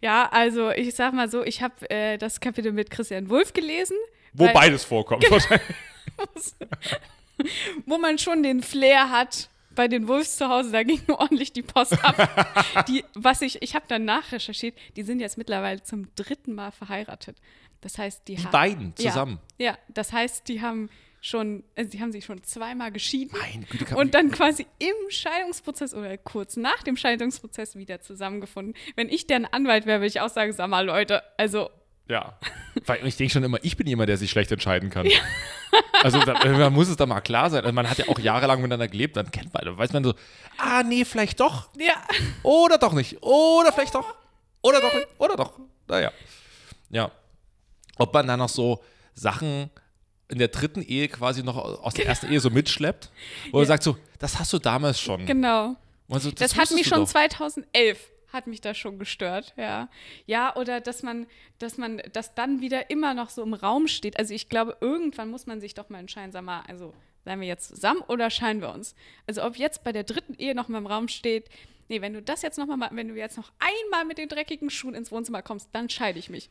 [0.00, 3.96] ja, also ich sag mal so, ich habe äh, das Kapitel mit Christian Wulff gelesen.
[4.32, 5.28] Wo weil- beides vorkommt.
[5.28, 5.66] wahrscheinlich.
[7.86, 11.62] wo man schon den Flair hat bei den Wolves zu Hause, da ging ordentlich die
[11.62, 12.84] Post ab.
[12.88, 17.36] die, was ich, ich habe dann nachrecherchiert, die sind jetzt mittlerweile zum dritten Mal verheiratet.
[17.82, 19.38] Das heißt, die, Die ha- beiden ja, zusammen.
[19.58, 23.96] Ja, das heißt, die haben schon, also die haben sich schon zweimal geschieden Meine Güte,
[23.96, 28.74] und dann quasi im Scheidungsprozess oder kurz nach dem Scheidungsprozess wieder zusammengefunden.
[28.96, 31.70] Wenn ich deren Anwalt wäre, würde ich auch sagen, sag mal Leute, also
[32.08, 32.38] Ja.
[32.86, 35.08] Weil ich denke schon immer, ich bin jemand, der sich schlecht entscheiden kann.
[36.02, 37.64] Also da, man muss es da mal klar sein.
[37.64, 40.14] Also man hat ja auch jahrelang miteinander gelebt, dann kennt man, dann weiß man so,
[40.58, 41.68] ah nee, vielleicht doch.
[41.78, 41.94] ja,
[42.42, 43.22] Oder doch nicht.
[43.22, 44.14] Oder vielleicht doch.
[44.62, 45.08] Oder doch nicht.
[45.18, 45.58] Oder doch.
[45.88, 46.12] Naja.
[46.90, 47.10] Ja.
[47.98, 48.82] Ob man dann noch so
[49.14, 49.70] Sachen
[50.28, 53.10] in der dritten Ehe quasi noch aus der ersten Ehe so mitschleppt,
[53.50, 55.24] wo man sagt so, das hast du damals schon.
[55.26, 55.76] genau.
[56.08, 57.08] Und so, Das, hat mich schon doch.
[57.08, 57.98] 2011
[58.32, 59.88] hat mich das schon gestört, ja.
[60.26, 61.26] Ja, oder dass man,
[61.58, 64.18] dass man, das dann wieder immer noch so im Raum steht.
[64.18, 66.92] Also ich glaube, irgendwann muss man sich doch mal entscheiden, sag mal, also
[67.24, 68.94] seien wir jetzt zusammen oder scheinen wir uns?
[69.26, 71.48] Also ob jetzt bei der dritten Ehe noch mal im Raum steht,
[71.88, 74.70] nee, wenn du das jetzt noch mal, wenn du jetzt noch einmal mit den dreckigen
[74.70, 76.50] Schuhen ins Wohnzimmer kommst, dann scheide ich mich.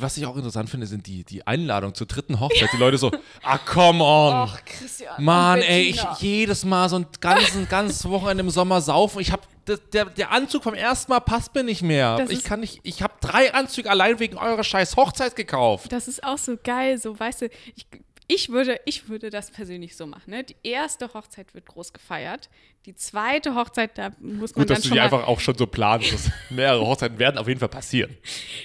[0.00, 2.68] Was ich auch interessant finde, sind die, die Einladungen zur dritten Hochzeit.
[2.72, 3.10] Die Leute so,
[3.42, 4.50] ah, come on.
[4.64, 5.22] Christian.
[5.22, 9.20] Mann, ey, ich jedes Mal so ein ganzen, ganzes Wochenende im Sommer saufen.
[9.20, 12.16] Ich hab, der, der, Anzug vom ersten Mal passt mir nicht mehr.
[12.16, 15.92] Das ich kann nicht, ich habe drei Anzüge allein wegen eurer scheiß Hochzeit gekauft.
[15.92, 17.86] Das ist auch so geil, so weißt du, ich,
[18.30, 20.30] ich würde, ich würde das persönlich so machen.
[20.30, 20.44] Ne?
[20.44, 22.50] Die erste Hochzeit wird groß gefeiert.
[22.84, 25.66] Die zweite Hochzeit, da muss man Gut, dann dass du die einfach auch schon so
[25.66, 26.30] planst.
[26.50, 28.14] mehrere Hochzeiten werden auf jeden Fall passieren.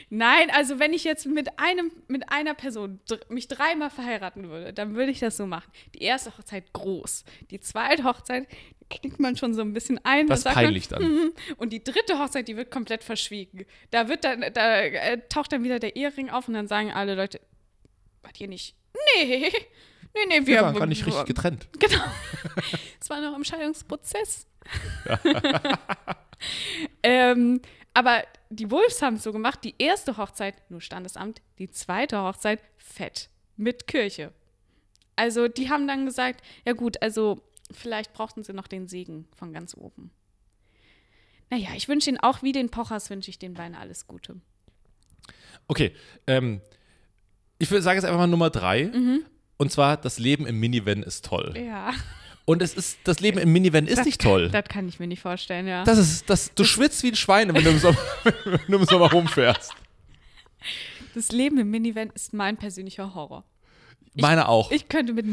[0.10, 3.00] Nein, also wenn ich jetzt mit einem, mit einer Person
[3.30, 5.72] mich dreimal verheiraten würde, dann würde ich das so machen.
[5.96, 7.24] Die erste Hochzeit groß.
[7.50, 8.48] Die zweite Hochzeit
[8.90, 10.28] knickt man schon so ein bisschen ein.
[10.28, 11.04] Das man, peinlich dann.
[11.04, 13.66] "Mhm." Und die dritte Hochzeit, die wird komplett verschwiegen.
[13.92, 17.16] Da wird dann, da äh, taucht dann wieder der Ehering auf und dann sagen alle
[17.16, 17.40] Leute,
[18.24, 18.76] wart ihr nicht?
[19.16, 19.52] Nee,
[20.14, 21.68] nee, nee, wir Wir waren gar nicht richtig getrennt.
[21.80, 22.04] Genau.
[23.00, 24.48] Es war noch im Scheidungsprozess.
[27.04, 27.62] ähm,
[27.94, 32.62] aber die Wolves haben es so gemacht, die erste Hochzeit nur Standesamt, die zweite Hochzeit
[32.78, 34.32] fett mit Kirche.
[35.16, 39.54] Also die haben dann gesagt, ja gut, also vielleicht brauchten sie noch den Segen von
[39.54, 40.12] ganz oben.
[41.50, 44.40] Naja, ich wünsche ihnen auch wie den Pochers, wünsche ich den beiden alles Gute.
[45.68, 45.94] Okay,
[46.26, 46.62] ähm,
[47.60, 48.92] ich würde sagen jetzt einfach mal Nummer drei.
[49.58, 51.54] Und zwar, das Leben im Minivan ist toll.
[51.58, 51.94] Ja,
[52.46, 54.50] Und es ist, das Leben im Minivan ist das nicht kann, toll.
[54.50, 55.84] Das kann ich mir nicht vorstellen, ja.
[55.86, 57.98] Das ist, das, du schwitzt wie ein Schwein, wenn du im Sommer,
[58.44, 59.72] wenn du im Sommer rumfährst.
[61.16, 63.46] Das Leben im Minivan ist mein persönlicher Horror.
[64.16, 64.72] Meine auch.
[64.72, 65.26] Ich könnte mit,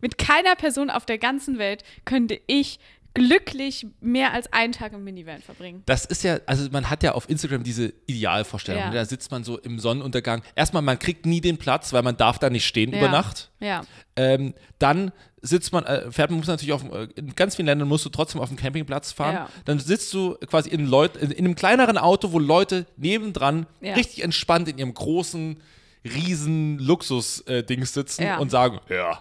[0.00, 2.78] mit keiner Person auf der ganzen Welt, könnte ich
[3.14, 5.82] glücklich mehr als einen Tag im Minivan verbringen.
[5.86, 8.82] Das ist ja, also man hat ja auf Instagram diese Idealvorstellung.
[8.82, 8.90] Ja.
[8.90, 10.42] Da sitzt man so im Sonnenuntergang.
[10.54, 12.98] Erstmal, man kriegt nie den Platz, weil man darf da nicht stehen Ja.
[12.98, 13.50] über Nacht.
[13.60, 13.82] Ja,
[14.16, 17.88] Ähm, dann sitzt man, äh, fährt man muss natürlich auf, äh, in ganz vielen Ländern
[17.88, 19.34] musst du trotzdem auf dem Campingplatz fahren.
[19.34, 19.48] Ja.
[19.64, 24.22] Dann sitzt du quasi in, Leut, in, in einem kleineren Auto, wo Leute nebendran richtig
[24.22, 25.60] entspannt in ihrem großen,
[26.04, 28.38] riesen Luxus-Dings sitzen Ja.
[28.38, 29.20] und sagen, ja,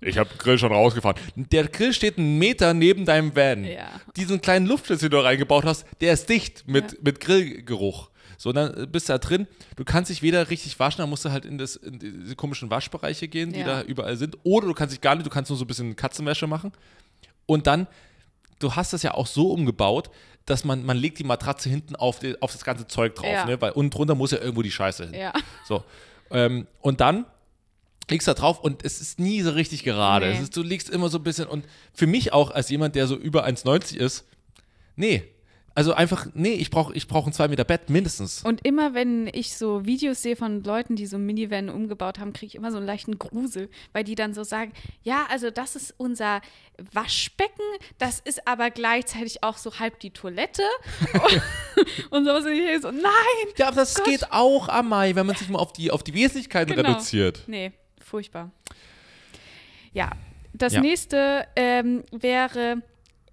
[0.00, 1.16] ich habe Grill schon rausgefahren.
[1.36, 3.64] Der Grill steht einen Meter neben deinem Van.
[3.64, 3.88] Ja.
[4.16, 6.98] Diesen kleinen Luftschlitz, den du reingebaut hast, der ist dicht mit, Ja.
[7.02, 8.10] mit Grillgeruch.
[8.36, 9.48] So, dann bist du da drin.
[9.76, 12.70] Du kannst dich weder richtig waschen, dann musst du halt in, das, in diese komischen
[12.70, 13.66] Waschbereiche gehen, die Ja.
[13.66, 14.36] da überall sind.
[14.44, 16.70] Oder du kannst dich gar nicht, du kannst nur so ein bisschen Katzenwäsche machen.
[17.46, 17.88] Und dann,
[18.60, 20.10] du hast das ja auch so umgebaut,
[20.46, 23.44] dass man, man legt die Matratze hinten auf, die, auf das ganze Zeug drauf, Ja.
[23.44, 23.60] ne?
[23.60, 25.14] Weil unten drunter muss ja irgendwo die Scheiße hin.
[25.14, 25.32] ja.
[25.66, 25.82] So.
[26.30, 27.26] Ähm, und dann
[28.10, 30.26] liegst da drauf und es ist nie so richtig gerade.
[30.28, 30.34] Nee.
[30.34, 33.06] Es ist, du liegst immer so ein bisschen und für mich auch als jemand, der
[33.06, 34.24] so über 1,90 ist,
[34.96, 35.22] nee.
[35.74, 38.42] Also einfach, nee, ich brauche ich brauch ein 2 Meter Bett mindestens.
[38.42, 42.46] Und immer wenn ich so Videos sehe von Leuten, die so Minivan umgebaut haben, kriege
[42.48, 44.72] ich immer so einen leichten Grusel, weil die dann so sagen,
[45.04, 46.40] ja, also das ist unser
[46.92, 47.62] Waschbecken,
[47.98, 50.64] das ist aber gleichzeitig auch so halb die Toilette
[51.12, 52.44] und, und sowas.
[52.44, 53.52] Und ich so, nein!
[53.56, 54.04] ja, aber das Gott.
[54.06, 56.88] geht auch am Mai, wenn man sich mal auf die, auf die Wesentlichkeiten Genau.
[56.90, 57.44] reduziert.
[57.46, 57.70] Nee,
[58.04, 58.50] furchtbar.
[59.92, 60.10] Ja,
[60.52, 60.80] das Ja.
[60.80, 62.82] nächste ähm, wäre,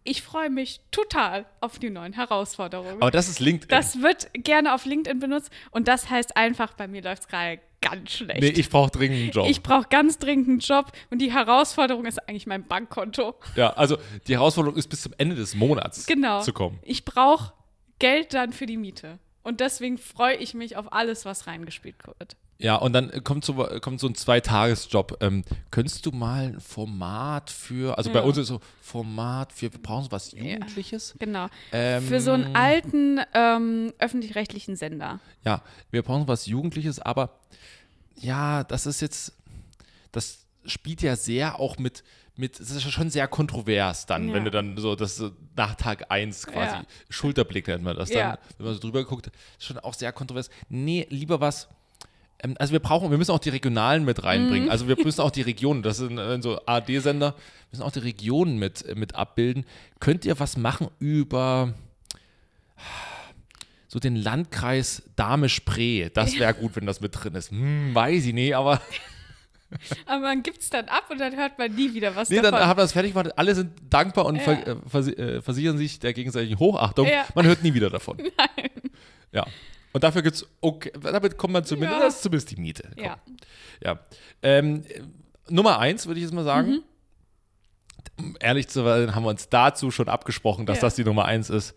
[0.04, 3.02] ich freue mich total auf die neuen Herausforderungen.
[3.02, 3.70] Aber das ist LinkedIn.
[3.70, 7.60] Das wird gerne auf LinkedIn benutzt und das heißt einfach, bei mir läuft es gerade
[7.82, 8.42] ganz schlecht.
[8.42, 9.48] nee, ich brauche dringend einen Job.
[9.50, 13.36] Ich brauche ganz dringend einen Job und die Herausforderung ist eigentlich mein Bankkonto.
[13.56, 13.98] ja, also
[14.28, 16.42] die Herausforderung ist bis zum Ende des Monats Genau.
[16.42, 16.80] zu kommen.
[16.84, 17.54] Ich brauche
[18.00, 19.20] Geld dann für die Miete.
[19.46, 22.36] Und deswegen freue ich mich auf alles, was reingespielt wird.
[22.58, 25.18] Ja, und dann kommt so, kommt so ein Zweitagesjob.
[25.22, 28.26] Ähm, könntest du mal ein Format für, also bei Ja.
[28.26, 31.14] uns ist so Format für, wir brauchen so was Jugendliches.
[31.20, 31.48] Genau.
[31.72, 35.20] Ähm, für so einen alten ähm, öffentlich-rechtlichen Sender.
[35.44, 37.38] Ja, wir brauchen was Jugendliches, aber
[38.16, 39.34] ja, das ist jetzt,
[40.12, 42.04] das spielt ja sehr auch mit,
[42.38, 44.34] mit, es ist ja schon sehr kontrovers dann, Ja.
[44.34, 46.84] wenn du dann so, das so nach Tag 1 quasi, Ja.
[47.10, 48.40] Schulterblick nennt man das dann, Ja.
[48.58, 50.50] wenn man so drüber guckt, ist schon auch sehr kontrovers.
[50.70, 51.70] Nee, lieber was,
[52.44, 54.24] ähm, also wir brauchen, wir müssen auch die Regionalen mit Mhm.
[54.26, 57.36] reinbringen, also wir müssen auch die Regionen, das sind äh, so AD-Sender,
[57.72, 59.66] müssen auch die Regionen mit, äh, mit abbilden.
[60.00, 61.74] Könnt ihr was machen über
[63.88, 66.10] so den Landkreis Dahme-Spree.
[66.14, 67.52] Das wäre gut, wenn das mit drin ist.
[67.52, 68.82] Hm, weiß ich nicht, aber
[70.06, 72.52] Aber man gibt es dann ab und dann hört man nie wieder was nee, dann
[72.52, 72.68] davon.
[72.68, 73.38] haben wir das fertig gemacht.
[73.38, 74.42] Alle sind dankbar und Ja.
[74.44, 77.08] ver äh, versi äh, versichern sich der gegenseitigen Hochachtung.
[77.08, 77.26] Ja.
[77.36, 78.18] Man hört nie wieder davon.
[78.38, 78.70] Nein.
[79.32, 79.46] Ja.
[79.94, 82.06] Und dafür gibt's, okay, damit kommt man zumindest, Ja.
[82.06, 82.90] das ist zumindest die Miete.
[82.96, 83.04] Komm.
[83.06, 83.18] ja.
[83.84, 84.00] Ja.
[84.42, 85.02] Ähm, äh,
[85.50, 86.82] Nummer eins, würde ich jetzt mal sagen.
[88.18, 90.82] Um Ehrlich zu sein, haben wir uns dazu schon abgesprochen, dass Ja.
[90.84, 91.76] das die Nummer eins ist.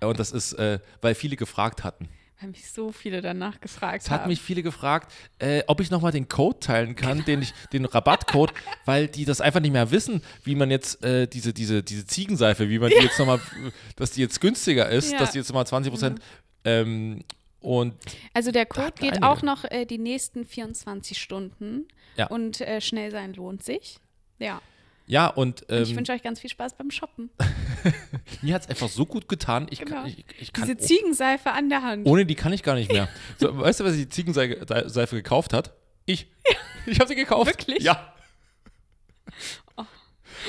[0.00, 2.08] Und das ist, äh, weil viele gefragt hatten.
[2.40, 4.28] Weil mich so viele danach gefragt Es hat haben.
[4.28, 8.52] mich viele gefragt, äh, ob ich nochmal den Code teilen kann, den, ich, den Rabattcode,
[8.86, 12.68] weil die das einfach nicht mehr wissen, wie man jetzt äh, diese, diese, diese Ziegenseife,
[12.70, 13.40] wie man die jetzt nochmal,
[13.96, 15.18] dass die jetzt günstiger ist, Ja.
[15.18, 16.20] dass die jetzt nochmal 20 Prozent
[16.64, 17.22] ähm,
[17.60, 17.94] und
[18.32, 19.26] Also der Code geht einige.
[19.28, 21.86] auch noch äh, die nächsten 24 Stunden.
[22.16, 22.26] Ja.
[22.28, 23.98] Und äh, schnell sein lohnt sich.
[24.38, 24.62] Ja.
[25.10, 27.30] Ja, und ähm, ich wünsche euch ganz viel Spaß beim Shoppen.
[28.42, 30.02] mir hat es einfach so gut getan, ich, Genau.
[30.02, 32.06] kann, ich, ich kann, Diese Ziegenseife an der Hand.
[32.06, 33.08] ohne die kann ich gar nicht mehr.
[33.38, 35.72] So, weißt du, was die Ziegenseife gekauft hat?
[36.06, 36.28] Ich.
[36.86, 37.46] Ich habe sie gekauft.
[37.46, 37.82] Wirklich?
[37.82, 38.14] Ja.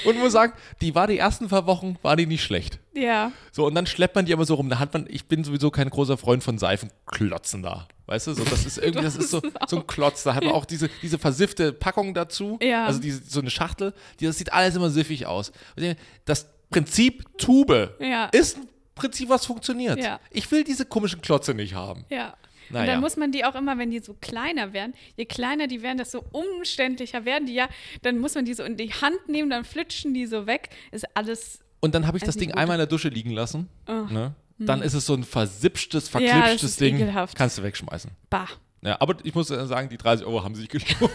[0.05, 2.79] Und muss sagen, die war die ersten paar Wochen, war die nicht schlecht.
[2.93, 3.31] Ja.
[3.51, 4.69] So, und dann schleppt man die immer so rum.
[4.69, 7.87] Da hat man, ich bin sowieso kein großer Freund von Seifenklotzen da.
[8.07, 10.23] Weißt du, so, das ist irgendwie, das ist so, so ein Klotz.
[10.23, 12.59] Da hat man auch diese, diese versiffte Packung dazu.
[12.61, 12.85] Ja.
[12.85, 13.93] Also diese, so eine Schachtel.
[14.19, 15.51] Die, das sieht alles immer siffig aus.
[15.77, 18.25] Und Das Prinzip Tube Ja.
[18.25, 19.97] ist ein Prinzip, was funktioniert.
[19.99, 20.19] Ja.
[20.29, 22.05] Ich will diese komischen Klotze nicht haben.
[22.09, 22.35] Ja.
[22.69, 22.93] Und Naja.
[22.93, 25.97] dann muss man die auch immer, wenn die so kleiner werden, je kleiner die werden,
[25.97, 27.67] desto umständlicher werden die ja.
[28.01, 30.69] Dann muss man die so in die Hand nehmen, dann flitschen die so weg.
[30.91, 31.59] Ist alles.
[31.81, 32.61] Und dann habe ich das Also Ding nicht gut.
[32.61, 33.67] einmal in der Dusche liegen lassen.
[33.87, 34.33] Ne?
[34.59, 36.95] Dann ist es so ein versippschtes, Ja, das verklipschtes ist Ding.
[36.95, 37.35] ekelhaft.
[37.37, 38.11] Kannst du wegschmeißen.
[38.29, 38.47] Bah.
[38.83, 41.01] Ja, aber ich muss sagen, die 30 Euro haben sich gelohnt.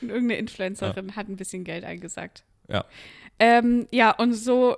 [0.00, 2.44] Und irgendeine Influencerin hat ein bisschen Geld eingesagt.
[2.68, 2.84] ja.
[3.42, 4.76] Ähm, ja, und so,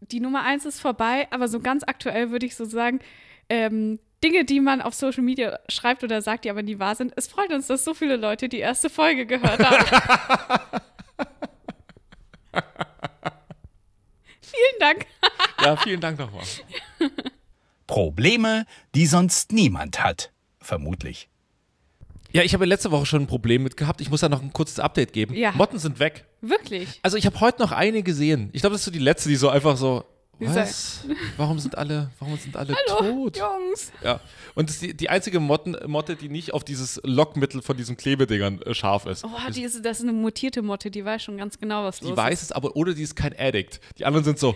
[0.00, 3.00] die Nummer eins ist vorbei, aber so ganz aktuell würde ich so sagen,
[3.48, 7.12] ähm, Dinge, die man auf Social Media schreibt oder sagt, die aber nie wahr sind.
[7.16, 10.80] Es freut uns, dass so viele Leute die erste Folge gehört haben.
[14.40, 15.06] Vielen Dank.
[15.62, 16.44] ja, vielen Dank nochmal.
[17.86, 18.64] Probleme,
[18.94, 20.32] die sonst niemand hat.
[20.60, 21.28] Vermutlich.
[22.32, 24.00] Ja, ich habe letzte Woche schon ein Problem mit gehabt.
[24.00, 25.34] Ich muss da noch ein kurzes Update geben.
[25.34, 25.52] Ja.
[25.52, 26.26] Motten sind weg.
[26.40, 27.00] Wirklich.
[27.02, 28.50] Also ich habe heute noch eine gesehen.
[28.52, 30.04] Ich glaube, das ist so die letzte, die so einfach so,
[30.38, 31.00] was?
[31.36, 33.38] Warum sind alle, warum sind alle Hallo, tot?
[33.38, 33.92] Jungs.
[34.02, 34.20] Ja.
[34.54, 37.96] Und das ist die, die einzige Motten, Motte, die nicht auf dieses Lockmittel von diesen
[37.96, 39.24] Klebedingern äh, scharf ist.
[39.24, 42.08] Oh, die ist, das ist eine mutierte Motte, die weiß schon ganz genau, was Die
[42.08, 42.42] los weiß ist.
[42.42, 43.80] es aber, oder die ist kein Addict.
[43.98, 44.54] Die anderen sind so,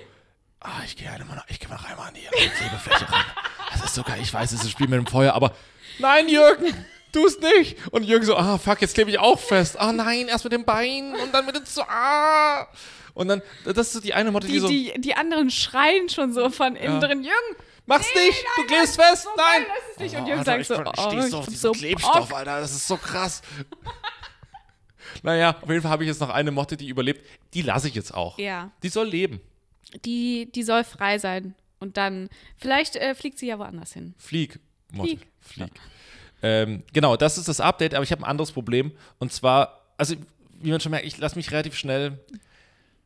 [0.61, 3.25] ah, ich gehe immer noch, ich gehe mal einmal an die Klebefläche rein.
[3.73, 5.55] Das ist sogar, ich weiß, es ist ein Spiel mit dem Feuer, aber
[5.99, 6.75] nein, Jürgen,
[7.13, 7.77] tu es nicht.
[7.93, 9.79] Und Jürgen so, ah, fuck, jetzt klebe ich auch fest.
[9.79, 12.67] Ah, nein, erst mit dem Bein und dann mit dem so, ah.
[13.15, 16.09] Und dann, das ist so die eine Motte, die, Die, so, die, die anderen schreien
[16.09, 17.07] schon so von innen Ja.
[17.07, 17.23] drin.
[17.23, 19.63] Jürgen, mach's nee, nicht, du nein, klebst nein, fest, so nein.
[19.63, 20.15] geil ist es nicht.
[20.17, 21.73] Und Oh, Jürgen Alter, sagt so, ich oh, stehst ich so auf bin diesen so
[21.73, 22.39] Klebstoff, Bock.
[22.39, 23.43] Alter, das ist so krass.
[25.23, 27.27] naja, auf jeden Fall habe ich jetzt noch eine Motte, die überlebt.
[27.55, 28.39] Die lasse ich jetzt auch.
[28.39, 28.71] Ja.
[28.83, 29.41] Die soll leben.
[30.05, 31.55] Die, die soll frei sein.
[31.79, 34.15] Und dann, vielleicht äh, fliegt sie ja woanders hin.
[34.19, 34.59] Flieg.
[34.93, 35.17] Motte.
[35.17, 35.27] Flieg.
[35.41, 35.71] Flieg.
[36.43, 38.93] Ähm, genau, das ist das Update, aber ich habe ein anderes Problem.
[39.19, 40.15] Und zwar, also,
[40.61, 42.19] wie man schon merkt, ich lasse mich relativ schnell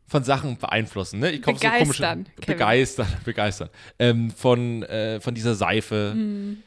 [0.07, 1.21] von Sachen beeinflussen.
[1.21, 1.31] Ne?
[1.31, 2.03] Ich kaufe so komische.
[2.03, 2.27] Begeistern.
[2.47, 3.69] Begeistern, begeistern.
[3.99, 6.12] Ähm, von, äh, von dieser Seife.
[6.14, 6.62] Hm.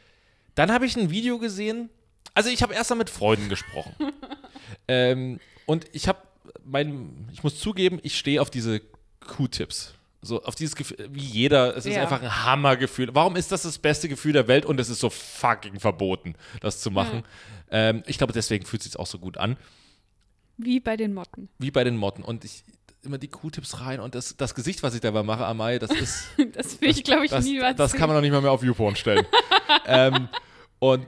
[0.55, 1.89] Dann habe ich ein Video gesehen.
[2.33, 3.93] Also, ich habe erst mal mit Freunden gesprochen.
[4.87, 6.19] ähm, und ich habe
[6.65, 8.81] mein, ich muss zugeben, ich stehe auf diese
[9.25, 9.93] Q-Tips.
[10.21, 12.01] So auf dieses Gefühl, wie jeder, es ist Ja.
[12.01, 13.13] einfach ein Hammergefühl.
[13.13, 16.79] Warum ist das das beste Gefühl der Welt und es ist so fucking verboten, das
[16.81, 17.23] zu machen?
[17.69, 19.57] Ähm, ich glaube, deswegen fühlt es sich auch so gut an,
[20.57, 21.49] Wie bei den Motten.
[21.59, 22.23] wie bei den Motten.
[22.23, 22.63] Und ich
[23.07, 26.27] immer die Q-Tips rein und das, das Gesicht, was ich dabei mache, Amai, das ist,
[26.53, 28.63] Das will ich, glaube ich, das, niemals das kann man noch nicht mal mehr auf
[28.63, 29.25] YouPorn stellen.
[29.85, 30.29] ähm,
[30.79, 31.07] und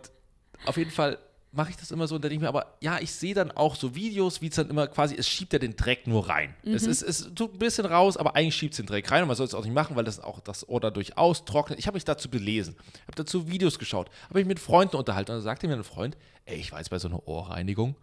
[0.66, 1.18] auf jeden Fall
[1.52, 3.52] mache ich das immer so und dann denke ich mir, aber ja, ich sehe dann
[3.52, 6.54] auch so Videos, wie es dann immer quasi, es schiebt ja den Dreck nur rein.
[6.64, 9.28] Es, ist, es tut ein bisschen raus, aber eigentlich schiebt es den Dreck rein und
[9.28, 11.80] man soll es auch nicht machen, weil das auch das Ohr dadurch austrocknet.
[11.80, 12.76] Ich habe mich dazu belesen,
[13.08, 16.18] habe dazu Videos geschaut, habe mich mit Freunden unterhalten und dann sagte mir ein Freund,
[16.46, 17.96] ey, ich war jetzt bei so einer Ohrreinigung,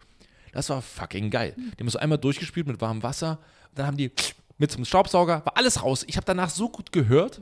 [0.51, 1.53] das war fucking geil.
[1.55, 3.39] Die haben so einmal durchgespült mit warmem Wasser,
[3.77, 4.11] dann haben die
[4.57, 6.03] mit zum Staubsauger, war alles raus.
[6.07, 7.41] Ich habe danach so gut gehört,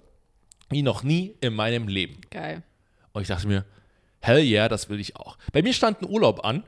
[0.69, 2.19] wie noch nie in meinem Leben.
[2.29, 2.63] Geil.
[3.13, 3.65] Und ich dachte mir,
[4.21, 5.37] hell yeah, das will ich auch.
[5.53, 6.63] Bei mir stand ein Urlaub an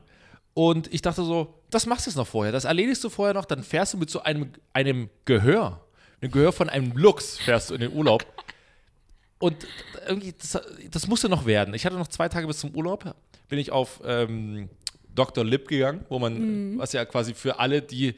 [0.54, 3.44] und ich dachte so, das machst du jetzt noch vorher, das erledigst du vorher noch,
[3.44, 5.84] dann fährst du mit so einem, einem Gehör,
[6.20, 8.24] einem Gehör von einem Lux fährst du in den Urlaub.
[9.38, 9.66] Und
[10.08, 11.74] irgendwie, das, das musste noch werden.
[11.74, 13.14] Ich hatte noch zwei Tage bis zum Urlaub,
[13.48, 14.68] bin ich auf ähm,
[15.14, 15.44] Dr.
[15.44, 18.14] Lip gegangen, wo man, was ja quasi für alle, die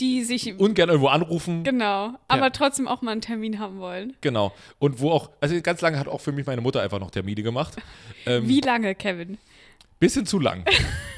[0.00, 2.50] Die sich, ungern irgendwo anrufen, genau, aber Ja.
[2.50, 4.16] trotzdem auch mal einen Termin haben wollen.
[4.20, 4.52] genau.
[4.80, 7.42] Und wo auch, also ganz lange hat auch für mich meine Mutter einfach noch Termine
[7.42, 7.76] gemacht.
[8.26, 9.36] Ähm, Wie lange, Kevin?
[10.00, 10.64] Bisschen zu lang.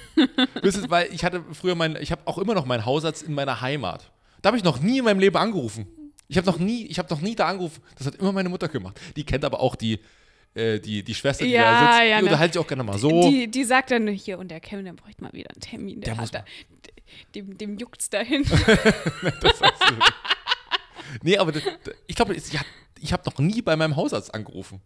[0.62, 3.60] Bisschen, weil ich hatte früher mein, ich habe auch immer noch meinen Hausarzt in meiner
[3.60, 4.10] Heimat.
[4.42, 5.86] Da habe ich noch nie in meinem Leben angerufen.
[6.28, 7.80] Ich habe noch nie, ich habe noch nie da angerufen.
[7.96, 9.00] Das hat immer meine Mutter gemacht.
[9.16, 10.00] Die kennt aber auch die,
[10.56, 12.10] äh, die, die Schwester, die Ja, da sitzt.
[12.10, 13.30] ja, die unterhält sich auch gerne mal so.
[13.30, 16.00] Die, die sagt dann hier, und der Kevin, der bräuchte mal wieder einen Termin.
[16.00, 16.44] Der, Der hat da,
[17.34, 18.44] dem, dem juckt's dahin.
[21.22, 21.62] nee, aber das,
[22.06, 24.80] ich glaube, ich, habe noch nie bei meinem Hausarzt angerufen.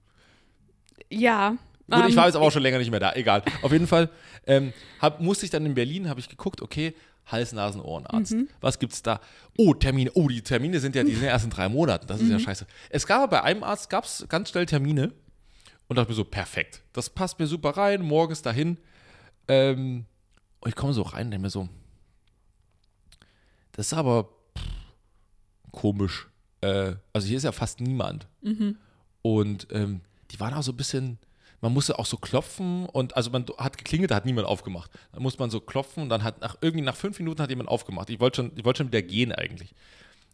[1.10, 1.56] ja.
[1.92, 3.14] Gut, ich ähm, war jetzt aber auch schon länger nicht mehr da.
[3.14, 3.42] Egal.
[3.62, 4.10] Auf jeden Fall
[4.46, 6.94] ähm, hab, musste ich dann in Berlin, habe ich geguckt, okay,
[7.26, 8.30] Hals, Nasen, Ohrenarzt.
[8.32, 8.46] Mhm.
[8.60, 9.20] Was gibt's da?
[9.58, 10.12] Oh, Termine.
[10.14, 12.06] Oh, die Termine sind ja die sind ja erst in drei Monaten.
[12.06, 12.32] Das ist Mhm.
[12.34, 12.64] ja scheiße.
[12.90, 15.12] Es gab aber bei einem Arzt gab's ganz schnell Termine
[15.90, 16.82] und dachte mir so, perfekt.
[16.92, 18.78] Das passt mir super rein, morgens dahin.
[19.48, 20.04] Ähm,
[20.60, 21.68] und ich komme so rein und denke mir so,
[23.72, 24.64] das ist aber pff,
[25.72, 26.28] komisch.
[26.60, 28.28] Äh, also hier ist ja fast niemand.
[28.40, 28.78] Mhm.
[29.22, 31.18] Und ähm, die waren auch so ein bisschen,
[31.60, 34.92] man musste auch so klopfen und also man hat geklingelt, da hat niemand aufgemacht.
[35.10, 37.68] Dann musste man so klopfen und dann hat nach irgendwie nach fünf Minuten hat jemand
[37.68, 38.10] aufgemacht.
[38.10, 39.74] Ich wollte schon, ich wollte schon wieder gehen eigentlich.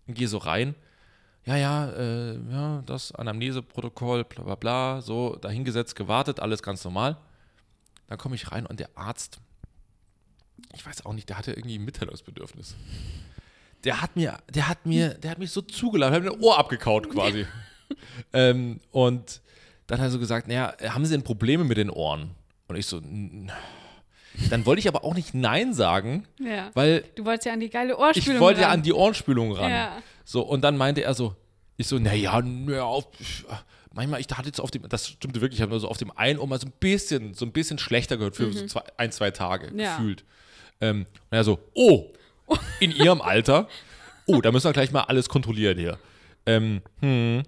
[0.07, 0.75] Und gehe so rein.
[1.47, 7.17] Ja, ja, äh, ja, das Anamneseprotokoll, bla bla bla, so dahingesetzt, gewartet, alles ganz normal.
[8.09, 9.39] Dann komme ich rein und der Arzt,
[10.75, 12.75] ich weiß auch nicht, der hatte irgendwie ein Mitteilungsbedürfnis.
[13.85, 16.59] Der hat mir, der hat mir, der hat mich so zugeladen, hat mir ein Ohr
[16.59, 17.47] abgekaut quasi.
[18.33, 19.41] ähm, und
[19.87, 22.31] dann hat er so gesagt, naja, haben Sie denn Probleme mit den Ohren?
[22.67, 23.53] Und ich so, "N-
[24.51, 26.71] dann wollte ich aber auch nicht Nein sagen, Ja.
[26.75, 29.71] weil Du wolltest ja an die geile Ohrspülung ich wollte ja an die Ohrenspülung ran.
[29.71, 30.03] Ja.
[30.29, 31.37] So, und dann meinte er so,
[31.77, 33.07] ich so, naja, naja, auf,
[33.95, 36.11] manchmal, ich hatte jetzt auf dem, das stimmte wirklich, ich habe nur so auf dem
[36.11, 39.13] einen Ohr mal so ein bisschen, so ein bisschen schlechter gehört für so zwei, ein,
[39.13, 39.79] zwei Tage Mhm.
[39.79, 39.97] Ja.
[39.97, 40.25] gefühlt.
[40.81, 42.07] Ähm, und er so, oh,
[42.81, 43.69] in ihrem Alter,
[44.27, 45.97] oh, da müssen wir gleich mal alles kontrollieren hier.
[46.45, 47.43] Ähm, hm.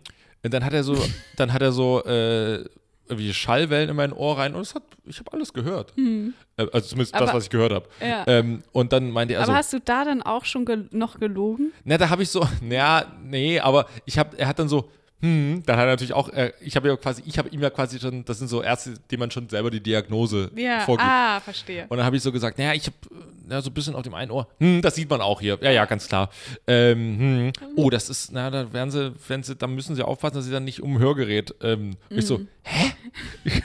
[0.45, 0.97] Und dann hat er so,
[1.37, 2.65] dann hat er so, äh,
[3.09, 5.93] irgendwie Schallwellen in mein Ohr rein und es hat, ich habe alles gehört.
[5.97, 7.29] Äh, also zumindest das, Mhm.
[7.29, 7.87] Aber- was ich gehört habe.
[8.01, 8.25] Ja.
[8.27, 11.19] Ähm, und dann meinte er Aber so, hast du da dann auch schon gel noch
[11.21, 11.73] gelogen?
[11.85, 15.63] na, da habe ich so, naja, nee, aber ich habe, er hat dann so, hm,
[15.67, 17.99] dann hat er natürlich auch, äh, ich habe ja quasi, ich habe ihm ja quasi
[17.99, 20.81] schon, das sind so Ärzte, denen man schon selber die Diagnose Ja.
[20.81, 21.09] vorgibt.
[21.11, 21.87] Ah, verstehe.
[21.89, 22.97] Und dann habe ich so gesagt, naja, ich habe
[23.51, 25.59] ja, so ein bisschen auf dem einen Ohr, hm, das sieht man auch hier.
[25.63, 26.31] Ja, ja, ganz klar.
[26.67, 30.37] Ähm, hm, oh, das ist, na, da werden sie, wenn sie, da müssen sie aufpassen,
[30.37, 31.55] dass sie dann nicht um Hörgerät.
[31.63, 32.93] Ähm, Ich so, hä?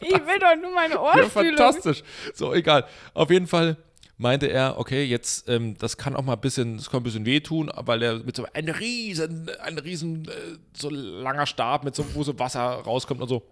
[0.00, 1.56] Ich will doch nur meine Ja, Ohrspülung.
[1.56, 2.02] fantastisch.
[2.34, 2.84] So, egal.
[3.14, 3.76] Auf jeden Fall
[4.18, 7.26] meinte er, okay, jetzt, ähm, das kann auch mal ein bisschen, das kann ein bisschen
[7.26, 12.04] wehtun, weil er mit so einem riesen, ein riesen, äh, so langer Stab mit so,
[12.14, 13.42] wo so Wasser rauskommt und so.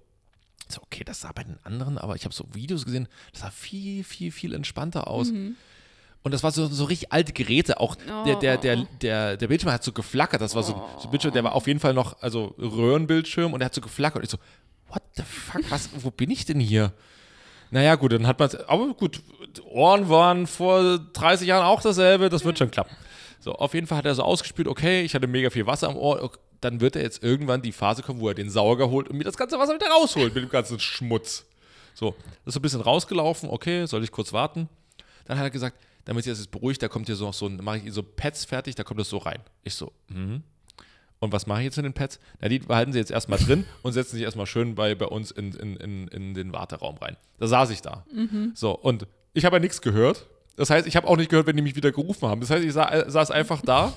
[0.68, 3.50] So, okay, das sah bei den anderen, aber ich habe so Videos gesehen, das sah
[3.50, 5.28] viel, viel, viel entspannter aus.
[6.22, 7.78] Und das war so, so richtig alte Geräte.
[7.80, 10.40] Auch der, der, der, der, der Bildschirm hat so geflackert.
[10.40, 13.58] Das war so, so ein Bildschirm, der war auf jeden Fall noch, also Röhrenbildschirm und
[13.58, 14.16] der hat so geflackert.
[14.16, 14.38] Und ich so,
[14.88, 16.94] what the fuck, was, wo bin ich denn hier?
[17.74, 19.20] Naja, gut, dann hat man aber gut,
[19.68, 22.94] Ohren waren vor 30 Jahren auch dasselbe, das wird schon klappen.
[23.40, 25.96] So, auf jeden Fall hat er so ausgespült, okay, ich hatte mega viel Wasser am
[25.96, 29.08] Ohr, ok, dann wird er jetzt irgendwann die Phase kommen, wo er den Sauger holt
[29.08, 31.46] und mir das ganze Wasser wieder rausholt mit dem ganzen Schmutz.
[31.94, 34.68] So, das ist so ein bisschen rausgelaufen, okay, soll ich kurz warten?
[35.24, 37.46] Dann hat er gesagt, damit sich das jetzt beruhigt, da kommt hier so noch so,
[37.46, 39.40] ein- mache ich so Pads fertig, da kommt das so rein.
[39.64, 40.44] Ich so, mhm.
[41.20, 42.20] Und was mache ich jetzt mit den Pads?
[42.40, 45.30] Na, die behalten sie jetzt erstmal drin und setzen sich erstmal schön bei, bei uns
[45.30, 47.16] in, in, in, in den Warteraum rein.
[47.38, 48.04] Da saß ich da.
[48.54, 50.26] So, und ich habe ja nichts gehört.
[50.56, 52.40] Das heißt, ich habe auch nicht gehört, wenn die mich wieder gerufen haben.
[52.40, 53.92] Das heißt, ich sa saß einfach da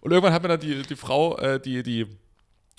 [0.00, 2.06] und irgendwann hat mir dann die, die Frau, äh, die, die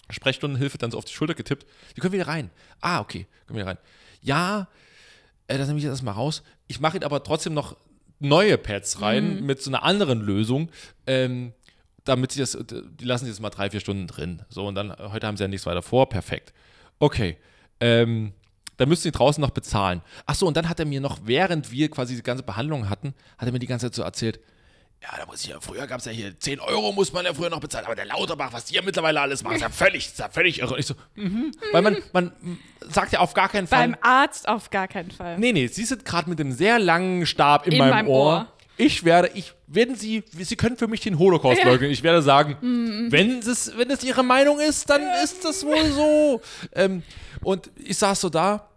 [0.10, 1.66] Sprechstundenhilfe dann so auf die Schulter getippt.
[1.96, 2.50] Die können wieder rein.
[2.82, 3.78] Ah, okay, können wieder rein.
[4.22, 4.68] Ja,
[5.48, 6.44] äh, das nehme ich jetzt erstmal raus.
[6.68, 7.76] Ich mache Ihnen aber trotzdem noch
[8.20, 10.70] neue Pads rein mit so einer anderen Lösung.
[11.06, 11.54] Ähm,
[12.04, 14.42] damit sie das, die lassen sie jetzt mal drei, vier Stunden drin.
[14.50, 16.54] So, und dann, heute haben sie ja nichts weiter vor, perfekt.
[17.00, 17.38] Okay.
[17.80, 18.34] Ähm,
[18.78, 20.02] dann müssen sie draußen noch bezahlen.
[20.26, 23.14] Ach so, und dann hat er mir noch, während wir quasi die ganze Behandlung hatten,
[23.38, 24.40] hat er mir die ganze Zeit so erzählt,
[25.04, 27.34] ja, da muss ich ja, früher gab es ja hier 10 Euro, muss man ja
[27.34, 30.06] früher noch bezahlen, aber der Lauterbach, was die ja mittlerweile alles machen, ist ja völlig,
[30.06, 30.80] ist ja völlig irre.
[30.80, 31.52] Ich so, mhm.
[31.74, 32.32] Weil man, man
[32.80, 35.38] sagt ja auf gar keinen Fall, Beim Arzt auf gar keinen Fall.
[35.38, 38.34] Nee, nee, Sie sind gerade mit einem sehr langen Stab in, In meinem, meinem Ohr.
[38.34, 38.54] Ohr.
[38.78, 41.66] Ich werde, ich, wenn Sie, Sie können für mich den Holocaust Ja.
[41.66, 41.72] Mhm.
[41.72, 41.92] leugnen.
[41.92, 42.58] Ich werde sagen,
[43.12, 46.42] wenn es, wenn es Ihre Meinung ist, dann ist das wohl so.
[46.74, 47.04] ähm,
[47.42, 48.68] und ich saß so da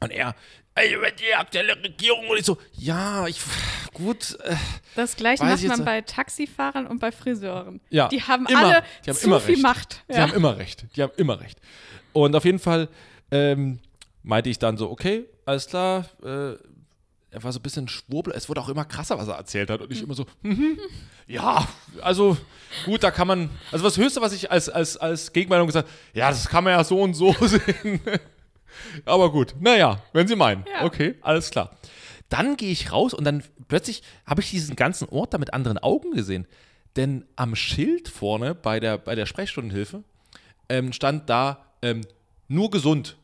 [0.00, 0.34] und er,
[0.74, 3.40] ey, die aktuelle Regierung und ich so, ja, ich,
[3.94, 4.54] gut, äh,
[4.96, 7.80] Das gleiche macht man bei Taxifahrern und bei Friseuren.
[7.88, 8.58] Ja, Die haben immer.
[8.58, 9.62] alle Die haben zu immer viel recht.
[9.62, 10.02] Macht.
[10.10, 10.20] Die Ja.
[10.22, 10.84] haben immer recht.
[10.94, 11.58] Die haben immer recht.
[12.12, 12.88] Und auf jeden Fall
[13.30, 13.78] ähm,
[14.22, 16.04] meinte ich dann so, okay, alles klar.
[16.22, 16.54] Äh,
[17.36, 18.32] er war so ein bisschen schwurbel.
[18.34, 19.82] Es wurde auch immer krasser, was er erzählt hat.
[19.82, 20.78] Und ich immer so, mhm,
[21.26, 21.68] ja,
[22.00, 22.38] also
[22.86, 25.98] gut, da kann man, also das Höchste, was ich als, als, als Gegenmeinung gesagt habe,
[26.14, 28.00] ja, das kann man ja so und so sehen.
[29.04, 30.64] Aber gut, naja, wenn Sie meinen.
[30.72, 30.86] Ja.
[30.86, 31.76] Okay, alles klar.
[32.30, 35.76] Dann gehe ich raus und dann plötzlich habe ich diesen ganzen Ort da mit anderen
[35.76, 36.46] Augen gesehen.
[36.96, 40.04] Denn am Schild vorne bei der, bei der Sprechstundenhilfe
[40.70, 42.00] ähm, stand da ähm,
[42.48, 43.18] nur gesund.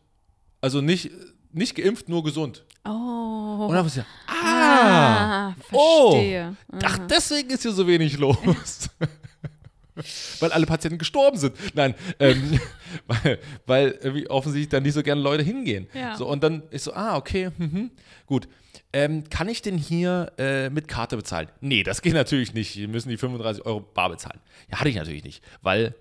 [0.61, 1.11] Also nicht,
[1.51, 2.67] nicht geimpft, nur gesund.
[2.85, 3.67] Oh.
[3.69, 6.57] Und dann muss ich sagen, ah, Ah, verstehe.
[6.83, 8.37] ach, deswegen ist hier so wenig los.
[10.41, 11.55] weil alle Patienten gestorben sind.
[11.75, 12.59] Nein, ähm,
[13.07, 15.87] weil, weil offensichtlich dann nicht so gerne Leute hingehen.
[15.95, 16.17] Ja.
[16.17, 17.91] So, und dann ist so, ah, okay, mhm,
[18.27, 18.49] gut.
[18.95, 21.49] Ähm, kann ich denn hier äh, mit Karte bezahlen?
[21.61, 22.77] Nee, das geht natürlich nicht.
[22.77, 24.41] Wir müssen die 35 Euro bar bezahlen.
[24.71, 25.95] Ja, hatte ich natürlich nicht, weil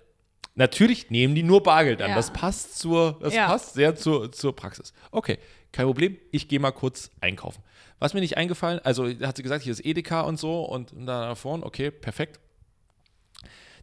[0.54, 2.10] natürlich nehmen die nur Bargeld an.
[2.10, 2.16] Ja.
[2.16, 3.46] Das passt zur, das Ja.
[3.46, 4.92] passt sehr zur, zur Praxis.
[5.10, 5.38] Okay,
[5.72, 6.18] kein Problem.
[6.30, 7.62] Ich gehe mal kurz einkaufen.
[7.98, 11.34] Was mir nicht eingefallen, also hat sie gesagt, hier ist Edeka und so und da
[11.34, 12.40] vorne, okay, perfekt.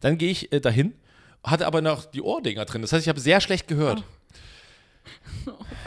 [0.01, 0.93] Dann gehe ich äh, dahin,
[1.43, 2.81] hatte aber noch die Ohrdinger drin.
[2.81, 4.03] Das heißt, ich habe sehr schlecht gehört.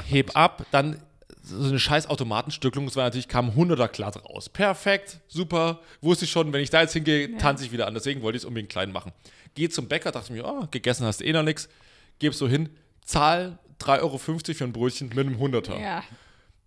[0.06, 1.00] heb ab, dann
[1.42, 4.48] so eine scheiß Automatenstücklung, es war natürlich, kam 100er glatt raus.
[4.48, 8.22] Perfekt, super, wusste ich schon, wenn ich da jetzt hingehe, tanze ich wieder an, deswegen
[8.22, 9.12] wollte ich es unbedingt klein machen.
[9.54, 11.68] Geh zum Bäcker, dachte mir, oh, gegessen hast du eh noch nichts,
[12.18, 12.70] gebe so hin,
[13.04, 15.80] zahl 3,50 Euro für ein Brötchen mit einem 100er.
[15.80, 16.02] Ja.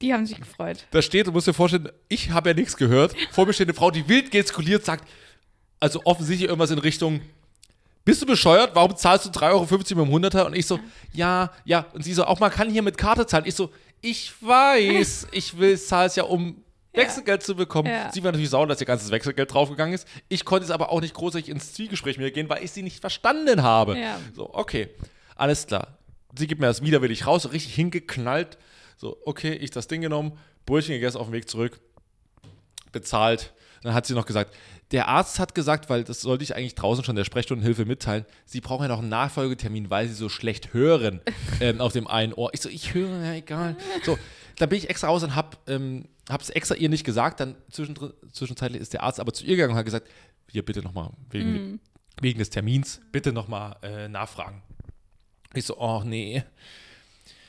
[0.01, 0.86] Die haben sich gefreut.
[0.91, 3.16] Da steht, du musst dir vorstellen, ich habe ja nichts gehört.
[3.32, 5.07] Vor mir steht eine Frau, die wild gestikuliert, sagt,
[5.80, 7.22] also offensichtlich irgendwas in Richtung,
[8.03, 8.76] bist du bescheuert?
[8.76, 10.45] Warum zahlst du 3,50 Euro mit dem 100er?
[10.45, 10.80] Und ich so,
[11.13, 11.86] ja, ja.
[11.93, 13.45] Und sie so, auch man kann hier mit Karte zahlen.
[13.47, 16.63] Ich so, ich weiß, ich will, zahle es ja, um
[16.93, 17.89] Wechselgeld zu bekommen.
[17.89, 18.11] Ja.
[18.11, 20.07] Sie war natürlich sauer, dass ihr ganzes Wechselgeld draufgegangen ist.
[20.30, 22.84] Ich konnte es aber auch nicht großartig ins Zwiegespräch mit ihr gehen, weil ich sie
[22.84, 23.97] nicht verstanden habe.
[23.97, 24.20] Ja.
[24.34, 24.89] So, okay,
[25.36, 25.97] alles klar.
[26.38, 28.57] Sie gibt mir das widerwillig raus, richtig hingeknallt.
[28.97, 31.79] So, okay, ich das Ding genommen, Brötchen gegessen, auf dem Weg zurück,
[32.91, 33.53] bezahlt.
[33.83, 34.55] Dann hat sie noch gesagt,
[34.91, 38.61] der Arzt hat gesagt, weil das sollte ich eigentlich draußen schon der Sprechstundenhilfe mitteilen, sie
[38.61, 41.21] brauchen ja noch einen Nachfolgetermin, weil sie so schlecht hören
[41.59, 42.51] ähm, auf dem einen Ohr.
[42.53, 43.75] Ich so, ich höre, ja egal.
[44.03, 44.17] So,
[44.57, 47.39] dann bin ich extra raus und hab ähm, hab's extra ihr nicht gesagt.
[47.39, 50.07] Dann zwischendrin, zwischenzeitlich ist der Arzt aber zu ihr gegangen und hat gesagt,
[50.49, 51.79] hier bitte nochmal wegen,
[52.21, 54.61] wegen des Termins, bitte nochmal äh, nachfragen.
[55.55, 56.43] Ich so, oh nee.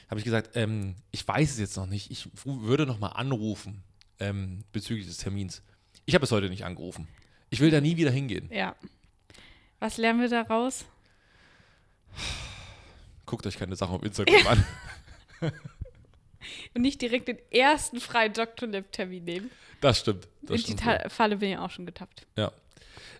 [0.09, 2.11] Habe ich gesagt, ähm, ich weiß es jetzt noch nicht.
[2.11, 3.83] Ich würde nochmal anrufen
[4.21, 5.63] ähm, bezüglich des Termins.
[6.05, 7.09] Ich habe es heute nicht angerufen.
[7.51, 8.49] Ich will da nie wieder hingehen.
[8.53, 8.77] Ja.
[9.81, 10.85] Was lernen wir daraus?
[13.27, 14.67] Guckt euch keine Sachen auf Instagram an.
[16.75, 18.69] Und nicht direkt den ersten freien Dr.
[18.69, 19.51] Lip-Termin nehmen.
[19.81, 20.29] Das stimmt.
[20.43, 22.27] Das In die stimmt Ta Falle bin ich auch schon getappt.
[22.37, 22.53] ja.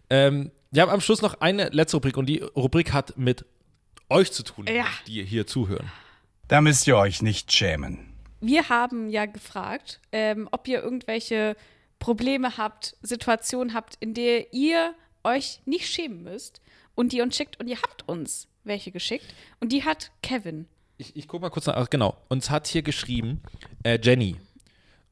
[0.09, 3.45] Ähm, wir haben am Schluss noch eine letzte Rubrik und die Rubrik hat mit
[4.09, 4.87] euch zu tun, Ja.
[5.07, 5.91] die ihr hier zuhören.
[6.49, 8.13] Da müsst ihr euch nicht schämen.
[8.41, 11.57] Wir haben ja gefragt, ähm, ob ihr irgendwelche
[11.99, 14.95] Probleme habt, Situationen habt, in der ihr
[15.25, 16.61] euch nicht schämen müsst
[16.95, 19.27] und die uns schickt und ihr habt uns welche geschickt
[19.61, 20.67] und die hat Kevin.
[20.99, 21.77] Ich, ich gucke mal kurz nach.
[21.77, 22.17] Ach, genau.
[22.29, 23.43] Uns hat hier geschrieben
[23.83, 24.37] äh, Jenny.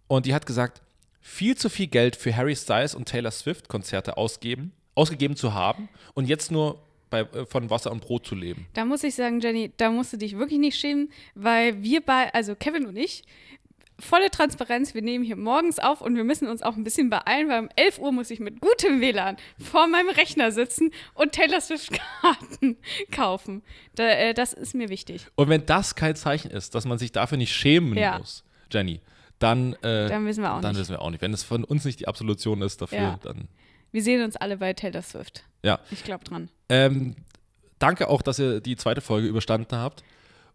[0.07, 0.83] Und die hat gesagt,
[1.21, 5.89] viel zu viel Geld für Harry Styles und Taylor Swift Konzerte ausgeben, ausgegeben zu haben
[6.15, 6.83] und jetzt nur
[7.15, 8.67] bei, äh, von Wasser und Brot zu leben.
[8.75, 12.33] Da muss ich sagen, Jenny, da musst du dich wirklich nicht schämen, weil wir bei,
[12.35, 13.23] also Kevin und ich,
[14.01, 17.49] volle Transparenz, wir nehmen hier morgens auf und wir müssen uns auch ein bisschen beeilen,
[17.49, 21.61] weil um 11 Uhr muss ich mit gutem WLAN vor meinem Rechner sitzen und Taylor
[21.61, 22.77] Swift-Karten
[23.13, 23.63] kaufen.
[23.95, 25.29] Da, äh, das ist mir wichtig.
[25.37, 28.19] Und wenn das kein Zeichen ist, dass man sich dafür nicht schämen Ja.
[28.19, 28.43] muss,
[28.73, 29.01] Jenny,
[29.39, 30.81] dann, äh, Dann wissen wir auch dann nicht.
[30.81, 31.23] wissen wir auch nicht.
[31.23, 33.19] Wenn es von uns nicht die Absolution ist dafür, Ja.
[33.23, 33.47] dann
[33.93, 35.45] Wir sehen uns alle bei Taylor Swift.
[35.65, 35.81] Ja.
[35.91, 36.49] Ich glaube dran.
[36.69, 37.17] Ähm,
[37.81, 40.05] danke auch, dass ihr die zweite Folge überstanden habt.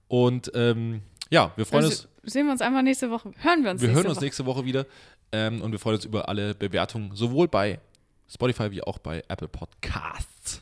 [0.08, 2.32] Und ähm, ja, wir freuen Also, uns.
[2.34, 3.32] sehen wir uns einfach nächste Woche.
[3.38, 4.26] Hören wir uns Wir nächste hören uns Woche.
[4.26, 4.86] nächste Woche wieder
[5.32, 7.80] ähm, und wir freuen uns über alle Bewertungen, sowohl bei
[8.28, 10.62] Spotify wie auch bei Apple Podcasts.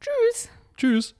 [0.00, 0.48] Tschüss.
[0.76, 1.14] Tschüss.